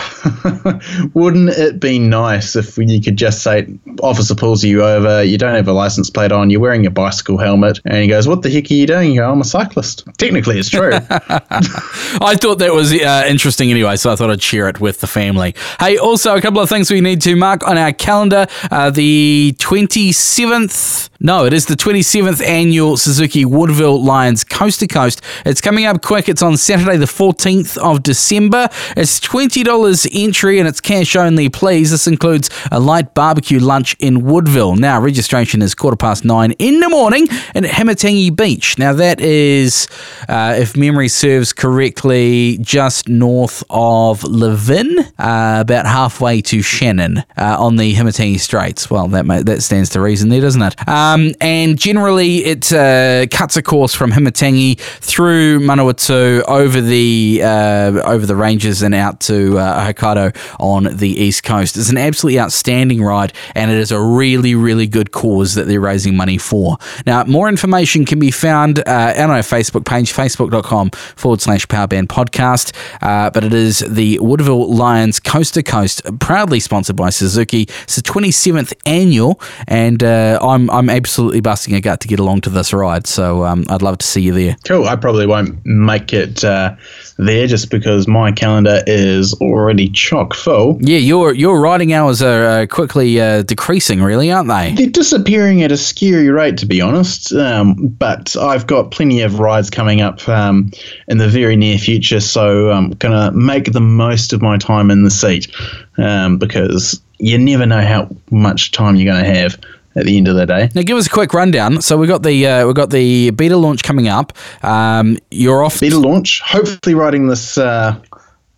wouldn't 1.15 1.49
it 1.51 1.81
be 1.81 1.99
nice 1.99 2.55
if 2.55 2.77
you 2.77 3.01
could 3.01 3.17
just 3.17 3.43
say, 3.43 3.67
officer 4.03 4.35
pulls 4.35 4.63
you 4.63 4.85
over, 4.85 5.25
you 5.25 5.39
don't 5.39 5.55
have 5.55 5.69
a 5.69 5.73
license 5.73 6.11
plate 6.11 6.33
on, 6.33 6.51
you're 6.51 6.61
wearing 6.61 6.85
a 6.85 6.91
bicycle 6.91 7.39
helmet, 7.39 7.81
and 7.87 7.97
he 7.97 8.09
goes, 8.09 8.29
What 8.29 8.43
the 8.43 8.51
heck 8.51 8.71
are 8.71 8.75
you 8.75 8.87
doing? 8.87 9.13
You 9.13 9.21
go, 9.21 9.33
I'm 9.33 9.41
a 9.41 9.45
cyclist. 9.45 10.05
Technically, 10.19 10.59
it's 10.59 10.69
true. 10.69 10.93
I 11.01 12.37
thought 12.39 12.59
that 12.59 12.75
was 12.75 12.93
uh, 12.93 13.25
interesting 13.27 13.71
anyway, 13.71 13.97
so 13.97 14.13
I 14.13 14.17
thought 14.17 14.31
I'd 14.31 14.43
share 14.43 14.69
it 14.69 14.81
with 14.81 15.01
the 15.01 15.07
family. 15.07 15.55
Hey, 15.81 15.97
also 15.97 16.37
a 16.37 16.43
couple 16.43 16.61
of 16.61 16.69
things 16.69 16.91
we 16.91 17.01
need 17.01 17.23
to 17.23 17.35
mark 17.37 17.67
on 17.67 17.79
our 17.79 17.93
calendar. 17.93 18.47
Uh, 18.71 18.91
the 18.91 19.55
27th, 19.59 21.09
no, 21.21 21.45
it 21.47 21.53
is 21.53 21.67
the 21.67 21.75
27th 21.75 22.45
annual 22.45 22.97
Suzuki 22.97 23.45
Woodville 23.45 24.03
Lions 24.03 24.45
Coast 24.45 24.81
to 24.81 24.87
Coast. 24.87 25.23
It's 25.45 25.61
coming 25.61 25.85
up 25.87 26.03
quick. 26.03 26.29
It's 26.29 26.43
on 26.43 26.57
Saturday, 26.57 26.97
the 26.97 27.07
14th 27.07 27.79
of 27.79 28.03
December. 28.03 28.69
It's 28.97 29.19
$20 29.21 30.09
entry 30.13 30.59
and 30.59 30.69
it's 30.69 30.81
cash 30.81 31.17
only, 31.17 31.49
please. 31.49 31.91
This 31.91 32.07
includes 32.07 32.51
a 32.71 32.81
light 32.81 33.15
barbecue 33.15 33.59
lunch 33.61 33.97
in 33.99 34.25
Woodville. 34.25 34.77
Now, 34.77 35.01
registration 35.01 35.63
is 35.63 35.75
quarter 35.75 35.97
past 35.97 36.25
nine 36.25 36.53
in 36.53 36.81
the 36.81 36.89
morning 36.89 37.29
at 37.55 37.65
Himatangi 37.65 38.35
Beach. 38.37 38.79
Now, 38.79 38.93
that 38.93 39.21
is, 39.21 39.89
uh, 40.29 40.55
if 40.59 40.77
memory 40.77 41.09
serves 41.09 41.53
correctly, 41.53 42.59
just 42.61 43.09
north 43.09 43.65
of 43.71 44.23
Levin, 44.25 44.99
uh, 45.19 45.59
about 45.61 45.87
halfway 45.87 46.41
to 46.43 46.63
Shannon 46.63 47.19
uh, 47.37 47.57
on 47.59 47.77
the 47.77 47.95
Himatangi 47.95 48.39
Straits. 48.39 48.91
Well, 48.91 49.09
that 49.09 49.25
ma- 49.27 49.43
that 49.43 49.63
stands 49.63 49.91
to 49.91 50.01
reason 50.01 50.29
there, 50.29 50.41
doesn't 50.41 50.63
it? 50.63 50.89
Um, 50.89 51.16
and 51.41 51.79
generally, 51.79 52.45
it 52.45 52.73
uh, 52.73 53.27
cuts 53.31 53.57
a 53.57 53.63
course 53.63 53.95
from 53.95 54.13
Himatangi 54.13 54.79
through 54.79 55.61
Manawatu 55.61 56.43
over 56.49 56.81
the 56.81 57.41
uh, 57.43 58.03
over 58.05 58.27
the 58.27 58.37
ranges 58.37 58.83
and 58.83 58.95
out 58.95 59.21
to 59.21 59.59
uh, 59.59 59.93
Akitio 59.93 60.37
on 60.59 60.97
the 60.97 61.09
east 61.09 61.45
coast. 61.45 61.77
It's 61.77 61.91
an 61.91 61.99
absolutely 61.99 62.41
outstanding 62.41 63.03
ride, 63.03 63.33
and 63.55 63.71
it 63.71 63.79
is 63.79 63.93
a 63.93 64.01
really, 64.01 64.55
really 64.55 64.87
good 64.87 65.13
cause 65.13 65.55
that 65.55 65.67
they're 65.67 65.81
raising 65.81 66.17
money 66.17 66.39
for. 66.39 66.79
Now, 67.07 67.25
more 67.25 67.49
information 67.49 68.05
can 68.05 68.19
be 68.19 68.31
found 68.31 68.81
uh, 68.81 69.15
on 69.17 69.31
our 69.31 69.41
Facebook 69.41 69.85
page, 69.85 70.13
facebook.com 70.13 70.91
forward 70.91 71.41
slash 71.41 71.67
powerband 71.67 72.07
podcast. 72.07 72.75
Uh, 73.03 73.31
but 73.31 73.45
it 73.45 73.53
is 73.53 73.81
the 73.81 74.19
Woodville 74.21 74.73
Lions 74.73 75.21
Coast 75.21 75.55
to 75.55 75.63
Coast, 75.63 76.03
proudly 76.21 76.61
sponsored 76.61 76.97
by 76.97 77.11
Suzuki. 77.11 77.63
It's 77.83 77.97
the 77.97 78.03
27th 78.03 78.73
annual, 78.85 79.41
and 79.67 80.03
uh, 80.03 80.39
I'm, 80.43 80.71
I'm 80.71 80.89
absolutely 80.97 81.41
busting 81.41 81.75
a 81.75 81.81
gut 81.81 82.01
to 82.01 82.09
get 82.09 82.19
along 82.19 82.41
to 82.43 82.51
this 82.51 82.73
ride. 82.73 83.07
So 83.07 83.45
um, 83.45 83.65
I'd 83.69 83.83
love 83.83 83.99
to 83.99 84.07
see 84.07 84.23
you 84.23 84.33
there. 84.33 84.57
Cool. 84.65 84.87
I 84.87 84.97
probably 84.97 85.27
won't 85.27 85.65
make 85.65 86.13
it 86.13 86.43
uh, 86.43 86.75
there 87.19 87.47
just 87.47 87.71
because 87.71 88.09
my 88.09 88.33
calendar 88.33 88.83
is 88.87 89.35
already 89.35 89.91
chock 89.91 90.35
full. 90.35 90.79
Yeah, 90.81 90.99
your 90.99 91.35
your 91.35 91.61
riding 91.61 91.93
hours 91.93 92.23
are 92.23 92.47
uh, 92.47 92.67
quickly 92.67 93.21
uh, 93.21 93.43
decreasing, 93.43 94.03
really, 94.03 94.33
aren't 94.33 94.49
they? 94.49 94.73
They're 94.75 94.91
disappearing 94.91 95.63
at 95.63 95.71
a 95.71 95.77
scary 95.77 96.31
rate, 96.31 96.57
to 96.59 96.67
be 96.67 96.81
honest. 96.81 97.33
Um, 97.33 97.75
but 97.75 98.37
I've 98.37 98.67
got 98.67 98.91
plenty 98.91 99.21
of 99.21 99.39
rides 99.39 99.71
coming 99.71 100.01
up 100.01 100.27
um, 100.29 100.71
in 101.09 101.19
the 101.19 101.29
very 101.29 101.57
near 101.57 101.79
future, 101.79 102.21
so 102.21 102.71
I'm 102.71 102.91
going 102.93 103.13
to 103.13 103.37
make 103.37 103.73
the 103.73 103.81
most 103.81 104.33
of 104.33 104.41
my 104.41 104.57
time 104.57 104.91
in 104.91 105.05
the 105.05 105.11
seat 105.11 105.55
um, 105.99 106.39
because 106.39 107.01
you 107.19 107.39
never 107.39 107.67
know 107.67 107.81
how 107.81 108.09
much 108.31 108.73
time 108.73 108.97
you're 108.97 109.13
going 109.13 109.25
to 109.25 109.41
have 109.41 109.59
at 109.97 110.05
the 110.05 110.17
end 110.17 110.29
of 110.29 110.37
the 110.37 110.47
day. 110.47 110.69
Now, 110.75 110.83
give 110.83 110.97
us 110.97 111.07
a 111.07 111.11
quick 111.11 111.35
rundown. 111.35 111.81
So 111.81 111.97
we 111.97 112.07
got 112.07 112.23
the 112.23 112.47
uh, 112.47 112.67
we 112.67 112.75
got 112.75 112.91
the 112.91 113.31
Beta 113.31 113.57
launch 113.57 113.83
coming 113.83 114.09
up. 114.09 114.33
Um, 114.63 115.19
you're 115.31 115.65
off. 115.65 115.81
Beta 115.81 115.99
launch, 115.99 116.41
hopefully 116.43 116.95
riding 116.95 117.27
this 117.29 117.59
uh, 117.59 118.01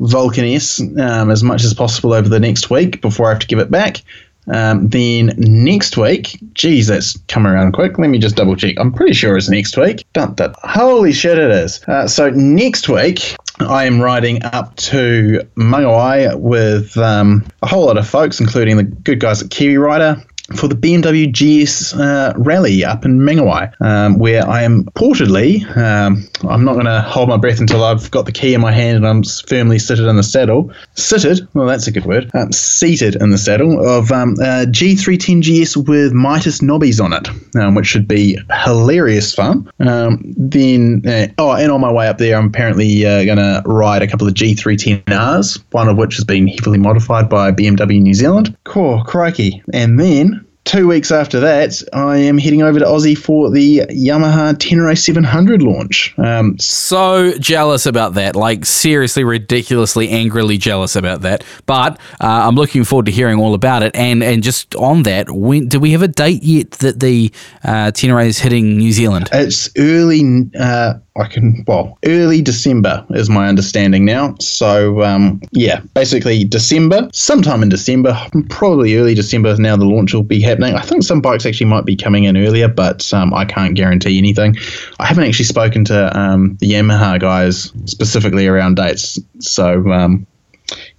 Vulcan 0.01 0.45
S 0.45 0.81
um, 0.81 1.31
as 1.31 1.43
much 1.43 1.65
as 1.65 1.75
possible 1.75 2.13
over 2.13 2.29
the 2.29 2.41
next 2.41 2.71
week 2.71 3.01
before 3.01 3.27
I 3.27 3.31
have 3.31 3.41
to 3.41 3.47
give 3.47 3.59
it 3.59 3.71
back. 3.71 4.03
Um, 4.51 4.89
then 4.89 5.35
next 5.37 5.97
week, 5.97 6.39
geez, 6.55 6.87
that's 6.87 7.19
come 7.29 7.47
around 7.47 7.73
quick. 7.73 7.99
Let 7.99 8.09
me 8.09 8.19
just 8.19 8.37
double 8.37 8.57
check. 8.57 8.77
I'm 8.79 8.93
pretty 8.93 9.13
sure 9.13 9.37
it's 9.37 9.49
next 9.49 9.77
week. 9.77 10.07
Dun, 10.15 10.35
dun. 10.35 10.55
Holy 10.63 11.13
shit, 11.13 11.39
it 11.39 11.51
is. 11.51 11.83
Uh, 11.85 12.09
so 12.09 12.31
next 12.31 12.89
week, 12.89 13.37
I 13.61 13.85
am 13.85 14.01
riding 14.01 14.43
up 14.45 14.75
to 14.77 15.47
Mangawai 15.57 16.39
with 16.41 16.97
um, 16.97 17.47
a 17.63 17.67
whole 17.67 17.87
lot 17.87 17.99
of 17.99 18.09
folks, 18.09 18.41
including 18.41 18.79
the 18.79 18.85
good 18.85 19.21
guys 19.21 19.43
at 19.43 19.51
Kiwi 19.51 19.77
Rider, 19.77 20.23
for 20.57 20.67
the 20.69 20.75
BMW 20.75 21.31
GS 21.31 21.95
uh, 21.95 22.33
rally 22.37 22.85
up 22.85 23.05
in 23.05 23.21
Mangawai, 23.21 23.73
um, 23.81 24.19
where 24.19 24.47
I 24.49 24.63
am 24.63 24.85
portedly, 24.95 25.65
um, 25.77 26.27
I'm 26.49 26.65
not 26.65 26.75
going 26.75 26.87
to 26.87 27.03
hold 27.03 27.29
my 27.29 27.37
breath 27.37 27.61
until 27.61 27.85
I've 27.85 28.11
got 28.11 28.25
the 28.27 28.33
key 28.33 28.55
in 28.55 28.61
my 28.61 28.73
hand 28.73 28.97
and 28.97 29.07
I'm 29.07 29.23
firmly 29.23 29.79
seated 29.79 30.07
in 30.07 30.17
the 30.17 30.23
saddle. 30.23 30.73
Seated, 30.95 31.47
well, 31.55 31.67
that's 31.67 31.87
a 31.87 31.93
good 31.93 32.07
word. 32.07 32.31
Um, 32.35 32.53
seated 32.53 33.17
in 33.17 33.31
the 33.31 33.39
saddle 33.39 33.87
of 33.87 34.11
um, 34.11 34.35
uh, 34.41 34.65
G310 34.69 35.43
GS 35.43 35.77
with 35.77 36.13
Midas 36.13 36.61
knobbies 36.61 37.03
on 37.03 37.13
it, 37.13 37.29
um, 37.57 37.75
which 37.75 37.87
should 37.87 38.09
be 38.09 38.39
hilarious 38.65 39.35
fun. 39.35 39.71
Um, 39.81 40.23
then, 40.37 41.03
uh, 41.07 41.27
oh, 41.39 41.53
and 41.53 41.71
on 41.71 41.81
my 41.81 41.93
way 41.93 42.09
up 42.09 42.19
there, 42.19 42.39
I'm 42.39 42.47
apparently 42.47 43.05
uh, 43.05 43.25
going 43.25 43.39
to 43.39 43.63
ride 43.67 44.03
a 44.03 44.07
couple 44.07 44.27
of 44.27 44.35
G310Rs, 44.35 45.63
one 45.73 45.89
of 45.89 45.99
which 45.99 46.17
has 46.17 46.25
been 46.25 46.49
heavily 46.49 46.79
modified 46.79 47.29
by 47.29 47.53
BMW 47.53 48.01
New 48.01 48.15
Zealand. 48.15 48.57
Cool, 48.65 49.05
crikey. 49.05 49.63
And 49.75 50.01
then 50.01 50.38
two 50.69 50.87
weeks 50.87 51.11
after 51.11 51.41
that, 51.41 51.83
I 51.95 52.19
am 52.19 52.37
heading 52.37 52.61
over 52.63 52.79
to 52.79 52.85
Aussie 52.85 53.17
for 53.17 53.51
the 53.51 53.79
Yamaha 53.89 54.55
Tenere 54.55 54.97
700 54.97 55.63
launch. 55.63 56.15
Um, 56.19 56.59
So 56.59 57.33
jealous 57.39 57.87
about 57.87 58.15
that. 58.15 58.37
Like, 58.37 58.67
seriously, 58.67 59.25
ridiculously, 59.25 60.11
angrily 60.11 60.59
jealous 60.59 60.95
about 60.95 61.23
that. 61.23 61.43
But 61.65 61.99
uh, 62.21 62.47
I'm 62.47 62.55
looking 62.55 62.85
forward 62.85 63.07
to 63.07 63.13
hearing 63.13 63.41
all 63.41 63.55
about 63.55 63.83
it. 63.83 63.97
And 63.97 64.23
and 64.23 64.43
just 64.43 64.75
on 64.77 65.05
that, 65.05 65.31
when 65.31 65.69
do 65.69 65.81
we 65.81 65.93
have 65.93 66.03
a 66.03 66.09
date 66.09 66.43
yet 66.43 66.73
that 66.73 67.01
the 67.01 67.33
uh, 67.65 67.91
Tenere 67.93 68.27
is 68.27 68.39
hitting 68.39 68.77
New 68.77 68.93
Zealand? 68.93 69.29
it's 69.33 69.71
early, 69.79 70.51
uh, 70.59 70.95
I 71.19 71.27
can, 71.27 71.65
well, 71.67 71.99
early 72.05 72.43
December 72.43 73.05
is 73.11 73.29
my 73.29 73.49
understanding 73.49 74.05
now. 74.05 74.37
So, 74.41 75.03
um, 75.03 75.41
yeah, 75.53 75.81
basically 75.95 76.45
December, 76.45 77.09
sometime 77.13 77.63
in 77.63 77.69
December, 77.69 78.17
probably 78.49 78.97
early 78.97 79.15
December 79.15 79.57
now 79.57 79.77
the 79.77 79.85
launch 79.85 80.15
will 80.15 80.23
be 80.23 80.41
happening. 80.41 80.75
I 80.75 80.83
think 80.83 81.03
some 81.03 81.21
bikes 81.21 81.45
actually 81.45 81.67
might 81.67 81.85
be 81.85 81.97
coming 81.97 82.25
in 82.25 82.37
earlier, 82.37 82.69
but 82.69 83.13
um, 83.13 83.35
I 83.35 83.45
can't 83.45 83.75
guarantee 83.75 84.17
anything. 84.19 84.57
I 85.01 85.07
haven't 85.07 85.25
actually 85.25 85.47
spoken 85.47 85.85
to 85.87 86.19
um, 86.19 86.57
the 86.61 86.71
Yamaha 86.71 87.19
guys 87.19 87.73
specifically 87.87 88.47
around 88.47 88.77
dates. 88.77 89.19
So, 89.41 89.91
um, 89.91 90.27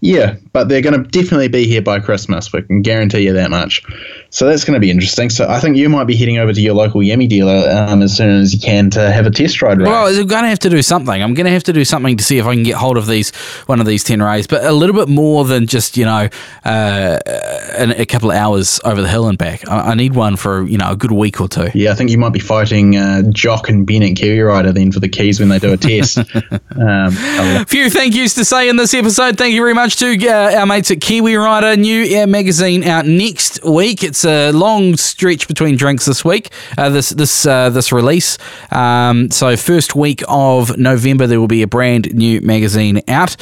yeah, 0.01 0.35
but 0.53 0.69
they're 0.69 0.81
going 0.81 1.03
to 1.03 1.09
definitely 1.09 1.49
be 1.49 1.65
here 1.67 1.81
by 1.81 1.99
Christmas. 1.99 2.53
We 2.53 2.61
can 2.61 2.81
guarantee 2.81 3.21
you 3.21 3.33
that 3.33 3.49
much. 3.49 3.83
So 4.29 4.45
that's 4.45 4.63
going 4.63 4.75
to 4.75 4.79
be 4.79 4.89
interesting. 4.89 5.29
So 5.29 5.47
I 5.49 5.59
think 5.59 5.75
you 5.75 5.89
might 5.89 6.05
be 6.05 6.15
heading 6.15 6.37
over 6.37 6.53
to 6.53 6.61
your 6.61 6.73
local 6.73 7.01
Yemi 7.01 7.27
dealer 7.27 7.69
um, 7.69 8.01
as 8.01 8.15
soon 8.15 8.29
as 8.29 8.53
you 8.53 8.59
can 8.59 8.89
to 8.91 9.11
have 9.11 9.25
a 9.25 9.31
test 9.31 9.61
ride. 9.61 9.79
Right? 9.79 9.87
Well, 9.87 10.07
I'm 10.07 10.27
going 10.27 10.43
to 10.43 10.49
have 10.49 10.59
to 10.59 10.69
do 10.69 10.81
something. 10.81 11.21
I'm 11.21 11.33
going 11.33 11.47
to 11.47 11.51
have 11.51 11.63
to 11.65 11.73
do 11.73 11.83
something 11.83 12.15
to 12.15 12.23
see 12.23 12.37
if 12.37 12.45
I 12.45 12.53
can 12.53 12.63
get 12.63 12.75
hold 12.75 12.95
of 12.97 13.07
these 13.07 13.35
one 13.65 13.81
of 13.81 13.85
these 13.85 14.03
Teneres, 14.03 14.47
but 14.47 14.63
a 14.63 14.71
little 14.71 14.95
bit 14.95 15.09
more 15.09 15.43
than 15.43 15.67
just 15.67 15.97
you 15.97 16.05
know 16.05 16.29
uh, 16.63 17.19
a, 17.25 18.01
a 18.01 18.05
couple 18.05 18.31
of 18.31 18.37
hours 18.37 18.79
over 18.85 19.01
the 19.01 19.09
hill 19.09 19.27
and 19.27 19.37
back. 19.37 19.67
I, 19.67 19.91
I 19.91 19.95
need 19.95 20.15
one 20.15 20.37
for 20.37 20.63
you 20.63 20.77
know 20.77 20.91
a 20.91 20.95
good 20.95 21.11
week 21.11 21.41
or 21.41 21.49
two. 21.49 21.69
yeah, 21.73 21.91
I 21.91 21.95
think 21.95 22.09
you 22.09 22.17
might 22.17 22.33
be 22.33 22.39
fighting 22.39 22.95
uh, 22.95 23.23
Jock 23.31 23.67
and 23.67 23.85
Bennett 23.85 24.15
Kiwi 24.15 24.39
Rider 24.39 24.71
then 24.71 24.91
for 24.93 24.99
the 25.01 25.09
keys 25.09 25.39
when 25.39 25.49
they 25.49 25.59
do 25.59 25.73
a 25.73 25.77
test. 25.77 26.17
um, 26.71 27.15
A 27.17 27.65
few 27.65 27.89
thank 27.89 28.15
yous 28.15 28.35
to 28.35 28.45
say 28.45 28.69
in 28.69 28.77
this 28.77 28.93
episode. 28.93 29.37
Thank 29.37 29.53
you 29.53 29.61
very 29.61 29.73
much 29.73 29.88
to 29.97 30.27
uh, 30.27 30.59
our 30.59 30.65
mates 30.65 30.91
at 30.91 30.99
Kiwi 31.01 31.35
Rider. 31.35 31.75
New 31.79 32.27
magazine 32.27 32.83
out 32.83 33.05
next 33.05 33.63
week. 33.63 34.03
It's 34.03 34.25
a 34.25 34.51
long 34.51 34.97
stretch 34.97 35.47
between 35.47 35.77
drinks 35.77 36.05
this 36.05 36.23
week. 36.25 36.51
Uh, 36.77 36.89
this 36.89 37.09
this 37.09 37.45
uh, 37.45 37.69
this 37.69 37.91
release. 37.91 38.37
Um, 38.71 39.31
so 39.31 39.55
first 39.55 39.95
week 39.95 40.21
of 40.27 40.77
November 40.77 41.27
there 41.27 41.39
will 41.39 41.47
be 41.47 41.61
a 41.61 41.67
brand 41.67 42.13
new 42.13 42.41
magazine 42.41 43.01
out. 43.07 43.35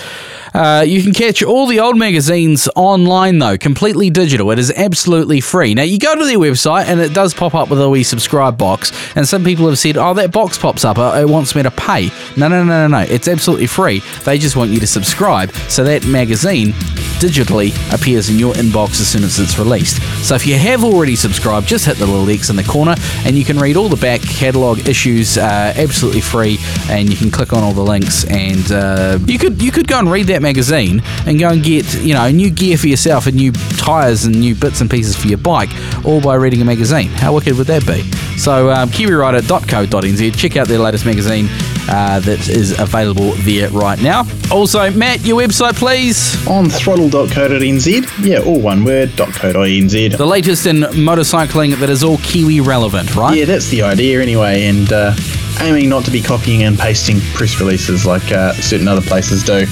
Uh, 0.53 0.83
you 0.87 1.01
can 1.03 1.13
catch 1.13 1.41
all 1.43 1.67
the 1.67 1.79
old 1.79 1.97
magazines 1.97 2.69
online 2.75 3.39
though, 3.39 3.57
completely 3.57 4.09
digital. 4.09 4.51
It 4.51 4.59
is 4.59 4.71
absolutely 4.71 5.41
free. 5.41 5.73
Now 5.73 5.83
you 5.83 5.99
go 5.99 6.15
to 6.15 6.23
their 6.25 6.37
website 6.37 6.85
and 6.85 6.99
it 6.99 7.13
does 7.13 7.33
pop 7.33 7.55
up 7.55 7.69
with 7.69 7.81
a 7.81 7.89
wee 7.89 8.03
subscribe 8.03 8.57
box. 8.57 8.91
And 9.15 9.27
some 9.27 9.43
people 9.43 9.67
have 9.67 9.79
said, 9.79 9.97
"Oh, 9.97 10.13
that 10.13 10.31
box 10.31 10.57
pops 10.57 10.85
up. 10.85 10.97
uh, 10.97 11.17
It 11.19 11.27
wants 11.27 11.55
me 11.55 11.63
to 11.63 11.71
pay." 11.71 12.09
No, 12.37 12.47
no, 12.47 12.63
no, 12.63 12.87
no, 12.87 12.99
no. 12.99 13.05
It's 13.11 13.27
absolutely 13.27 13.67
free. 13.67 13.99
They 14.23 14.37
just 14.37 14.55
want 14.55 14.69
you 14.71 14.79
to 14.79 14.87
subscribe 14.87 15.51
so 15.67 15.83
that 15.83 16.05
magazine 16.05 16.36
digitally 17.19 17.73
appears 17.93 18.29
in 18.29 18.37
your 18.37 18.53
inbox 18.53 19.01
as 19.01 19.07
soon 19.07 19.23
as 19.23 19.39
it's 19.39 19.57
released. 19.57 20.01
So 20.23 20.35
if 20.35 20.45
you 20.45 20.55
have 20.55 20.83
already 20.83 21.15
subscribed, 21.15 21.67
just 21.67 21.85
hit 21.85 21.97
the 21.97 22.05
little 22.05 22.29
X 22.29 22.49
in 22.49 22.55
the 22.55 22.63
corner 22.63 22.95
and 23.25 23.35
you 23.35 23.43
can 23.43 23.57
read 23.57 23.75
all 23.75 23.89
the 23.89 23.97
back 23.97 24.21
catalogue 24.21 24.87
issues 24.87 25.37
uh, 25.37 25.73
absolutely 25.75 26.21
free. 26.21 26.57
And 26.89 27.09
you 27.09 27.17
can 27.17 27.31
click 27.31 27.53
on 27.53 27.63
all 27.63 27.73
the 27.73 27.81
links 27.81 28.25
and 28.25 28.71
uh, 28.71 29.19
you 29.25 29.39
could 29.39 29.61
you 29.61 29.71
could 29.71 29.87
go 29.87 29.99
and 29.99 30.11
read 30.11 30.27
that 30.27 30.41
magazine 30.41 31.01
and 31.25 31.39
go 31.39 31.49
and 31.49 31.63
get 31.63 32.01
you 32.01 32.13
know 32.13 32.29
new 32.29 32.49
gear 32.49 32.77
for 32.77 32.87
yourself 32.87 33.27
and 33.27 33.35
new 33.35 33.51
tires 33.77 34.25
and 34.25 34.39
new 34.39 34.55
bits 34.55 34.81
and 34.81 34.89
pieces 34.89 35.15
for 35.15 35.27
your 35.27 35.37
bike, 35.37 35.69
all 36.05 36.21
by 36.21 36.35
reading 36.35 36.61
a 36.61 36.65
magazine. 36.65 37.07
How 37.09 37.33
wicked 37.33 37.57
would 37.57 37.67
that 37.67 37.85
be? 37.87 38.03
So 38.37 38.69
um, 38.69 38.89
KiwiRider.co.nz, 38.89 40.37
check 40.37 40.57
out 40.57 40.67
their 40.67 40.79
latest 40.79 41.05
magazine 41.05 41.47
uh, 41.89 42.19
that 42.21 42.49
is 42.49 42.77
available 42.79 43.31
there 43.39 43.69
right 43.69 44.01
now. 44.01 44.25
Also, 44.51 44.89
Mat, 44.91 45.25
your 45.25 45.39
website, 45.41 45.75
please. 45.75 46.35
on 46.47 46.69
throttle.co.nz. 46.69 48.25
Yeah, 48.25 48.39
all 48.39 48.59
one 48.59 48.83
word, 48.83 49.11
.co.nz. 49.17 50.17
The 50.17 50.25
latest 50.25 50.65
in 50.65 50.77
motorcycling 50.77 51.77
that 51.79 51.89
is 51.89 52.03
all 52.03 52.17
Kiwi 52.19 52.61
relevant, 52.61 53.15
right? 53.15 53.37
Yeah, 53.37 53.45
that's 53.45 53.69
the 53.69 53.81
idea 53.83 54.21
anyway, 54.21 54.65
and 54.65 54.91
uh, 54.91 55.13
aiming 55.61 55.89
not 55.89 56.05
to 56.05 56.11
be 56.11 56.21
copying 56.21 56.63
and 56.63 56.77
pasting 56.77 57.19
press 57.33 57.59
releases 57.59 58.05
like 58.05 58.31
uh, 58.31 58.53
certain 58.53 58.87
other 58.87 59.01
places 59.01 59.43
do. 59.43 59.65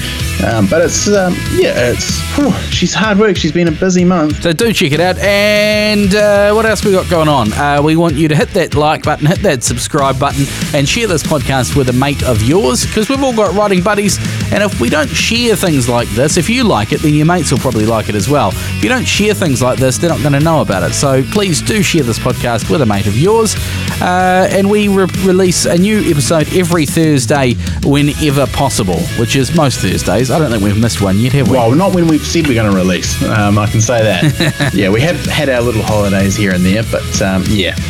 Um, 0.45 0.67
but 0.67 0.81
it's, 0.81 1.07
um, 1.07 1.33
yeah, 1.53 1.91
it's, 1.91 2.19
whew, 2.35 2.51
she's 2.71 2.93
hard 2.93 3.17
work. 3.19 3.37
She's 3.37 3.51
been 3.51 3.67
a 3.67 3.71
busy 3.71 4.03
month. 4.03 4.41
So 4.41 4.53
do 4.53 4.73
check 4.73 4.91
it 4.91 4.99
out. 4.99 5.17
And 5.19 6.13
uh, 6.13 6.53
what 6.53 6.65
else 6.65 6.83
we 6.83 6.91
got 6.91 7.09
going 7.09 7.27
on? 7.27 7.53
Uh, 7.53 7.81
we 7.81 7.95
want 7.95 8.15
you 8.15 8.27
to 8.27 8.35
hit 8.35 8.49
that 8.51 8.75
like 8.75 9.03
button, 9.03 9.25
hit 9.25 9.39
that 9.39 9.63
subscribe 9.63 10.19
button, 10.19 10.45
and 10.73 10.87
share 10.87 11.07
this 11.07 11.23
podcast 11.23 11.75
with 11.75 11.89
a 11.89 11.93
mate 11.93 12.23
of 12.23 12.41
yours 12.41 12.85
because 12.85 13.09
we've 13.09 13.23
all 13.23 13.35
got 13.35 13.55
riding 13.55 13.81
buddies. 13.81 14.17
And 14.51 14.63
if 14.63 14.79
we 14.79 14.89
don't 14.89 15.09
share 15.09 15.55
things 15.55 15.89
like 15.89 16.07
this, 16.09 16.37
if 16.37 16.49
you 16.49 16.63
like 16.63 16.91
it, 16.91 17.01
then 17.01 17.13
your 17.13 17.25
mates 17.25 17.51
will 17.51 17.59
probably 17.59 17.85
like 17.85 18.09
it 18.09 18.15
as 18.15 18.29
well. 18.29 18.49
If 18.49 18.83
you 18.83 18.89
don't 18.89 19.05
share 19.05 19.33
things 19.33 19.61
like 19.61 19.79
this, 19.79 19.97
they're 19.97 20.09
not 20.09 20.21
going 20.21 20.33
to 20.33 20.39
know 20.39 20.61
about 20.61 20.83
it. 20.83 20.93
So 20.93 21.23
please 21.23 21.61
do 21.61 21.81
share 21.81 22.03
this 22.03 22.19
podcast 22.19 22.69
with 22.69 22.81
a 22.81 22.85
mate 22.85 23.07
of 23.07 23.17
yours. 23.17 23.55
Uh, 24.01 24.47
and 24.51 24.69
we 24.69 24.87
re- 24.87 25.07
release 25.23 25.65
a 25.65 25.77
new 25.77 25.99
episode 26.09 26.53
every 26.53 26.85
Thursday 26.85 27.55
whenever 27.83 28.45
possible, 28.47 28.99
which 29.19 29.35
is 29.35 29.55
most 29.55 29.79
Thursdays. 29.79 30.31
I 30.31 30.39
don't 30.39 30.51
think 30.51 30.63
we've 30.63 30.79
missed 30.79 31.01
one 31.01 31.17
yet, 31.17 31.33
have 31.33 31.49
we? 31.49 31.57
Well, 31.57 31.71
not 31.71 31.93
when 31.93 32.07
we've 32.07 32.25
said 32.25 32.47
we're 32.47 32.55
going 32.55 32.71
to 32.71 32.75
release. 32.75 33.21
Um, 33.23 33.57
I 33.57 33.67
can 33.67 33.81
say 33.81 34.03
that. 34.03 34.73
yeah, 34.73 34.89
we 34.89 35.01
have 35.01 35.17
had 35.25 35.49
our 35.49 35.61
little 35.61 35.83
holidays 35.83 36.35
here 36.35 36.53
and 36.53 36.65
there, 36.65 36.83
but 36.91 37.21
um, 37.21 37.43
yeah. 37.47 37.75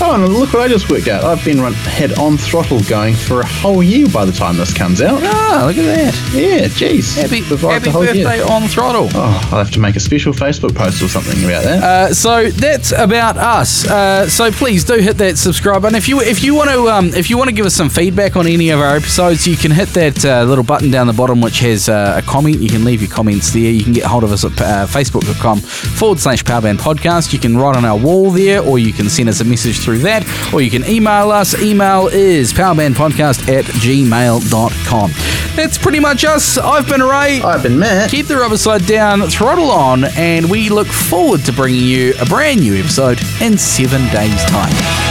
oh, 0.00 0.12
and 0.14 0.28
look 0.28 0.52
what 0.52 0.62
I 0.62 0.68
just 0.68 0.90
worked 0.90 1.08
out. 1.08 1.24
I've 1.24 1.44
been 1.44 1.60
run, 1.60 1.74
had 1.74 2.18
on 2.18 2.36
throttle 2.36 2.80
going 2.82 3.14
for 3.14 3.40
a 3.40 3.46
whole 3.46 3.82
year 3.82 4.08
by 4.08 4.24
the 4.24 4.32
time 4.32 4.56
this 4.56 4.72
comes 4.72 5.00
out. 5.02 5.20
Ah, 5.22 5.57
look 5.66 5.76
at 5.78 5.84
that. 5.84 6.14
Yeah, 6.34 6.68
jeez. 6.68 7.16
Happy, 7.16 7.40
happy 7.42 7.90
birthday 7.92 8.36
year. 8.36 8.46
on 8.46 8.68
throttle. 8.68 9.08
Oh, 9.14 9.48
I'll 9.52 9.58
have 9.64 9.70
to 9.72 9.80
make 9.80 9.96
a 9.96 10.00
special 10.00 10.32
Facebook 10.32 10.74
post 10.74 11.02
or 11.02 11.08
something 11.08 11.42
about 11.44 11.64
that. 11.64 11.82
Uh, 11.82 12.14
so 12.14 12.50
that's 12.50 12.92
about 12.92 13.36
us. 13.36 13.86
Uh, 13.88 14.28
so 14.28 14.50
please 14.50 14.84
do 14.84 14.94
hit 14.98 15.18
that 15.18 15.38
subscribe 15.38 15.82
button. 15.82 15.96
If 15.96 16.08
you 16.08 16.20
if 16.20 16.42
you 16.42 16.54
want 16.54 16.70
to 16.70 16.88
um, 16.88 17.08
if 17.14 17.30
you 17.30 17.38
want 17.38 17.48
to 17.50 17.54
give 17.54 17.66
us 17.66 17.74
some 17.74 17.88
feedback 17.88 18.36
on 18.36 18.46
any 18.46 18.70
of 18.70 18.80
our 18.80 18.96
episodes, 18.96 19.46
you 19.46 19.56
can 19.56 19.70
hit 19.70 19.88
that 19.90 20.24
uh, 20.24 20.44
little 20.44 20.64
button 20.64 20.90
down 20.90 21.06
the 21.06 21.12
bottom 21.12 21.40
which 21.40 21.60
has 21.60 21.88
uh, 21.88 22.14
a 22.22 22.22
comment. 22.22 22.58
You 22.60 22.68
can 22.68 22.84
leave 22.84 23.00
your 23.02 23.10
comments 23.10 23.50
there. 23.52 23.70
You 23.70 23.84
can 23.84 23.92
get 23.92 24.04
hold 24.04 24.24
of 24.24 24.32
us 24.32 24.44
at 24.44 24.60
uh, 24.60 24.86
facebook.com 24.86 25.60
forward 25.60 26.18
slash 26.20 26.42
powerband 26.44 26.78
podcast. 26.78 27.32
You 27.32 27.38
can 27.38 27.56
write 27.56 27.76
on 27.76 27.84
our 27.84 27.98
wall 27.98 28.30
there, 28.30 28.62
or 28.62 28.78
you 28.78 28.92
can 28.92 29.08
send 29.08 29.28
us 29.28 29.40
a 29.40 29.44
message 29.44 29.78
through 29.80 29.98
that, 29.98 30.26
or 30.52 30.60
you 30.60 30.70
can 30.70 30.84
email 30.84 31.30
us. 31.30 31.60
Email 31.60 32.08
is 32.08 32.52
powerbandpodcast 32.52 33.48
at 33.48 33.64
gmail.com. 33.64 35.47
That's 35.58 35.76
pretty 35.76 35.98
much 35.98 36.24
us. 36.24 36.56
I've 36.56 36.88
been 36.88 37.02
Ray. 37.02 37.42
I've 37.42 37.64
been 37.64 37.80
Mat. 37.80 38.12
Keep 38.12 38.26
the 38.26 38.36
rubber 38.36 38.56
side 38.56 38.86
down, 38.86 39.22
throttle 39.22 39.72
on, 39.72 40.04
and 40.04 40.48
we 40.48 40.68
look 40.68 40.86
forward 40.86 41.44
to 41.46 41.52
bringing 41.52 41.82
you 41.82 42.14
a 42.20 42.26
brand 42.26 42.60
new 42.60 42.76
episode 42.76 43.20
in 43.40 43.58
seven 43.58 44.02
days' 44.12 44.44
time. 44.44 45.07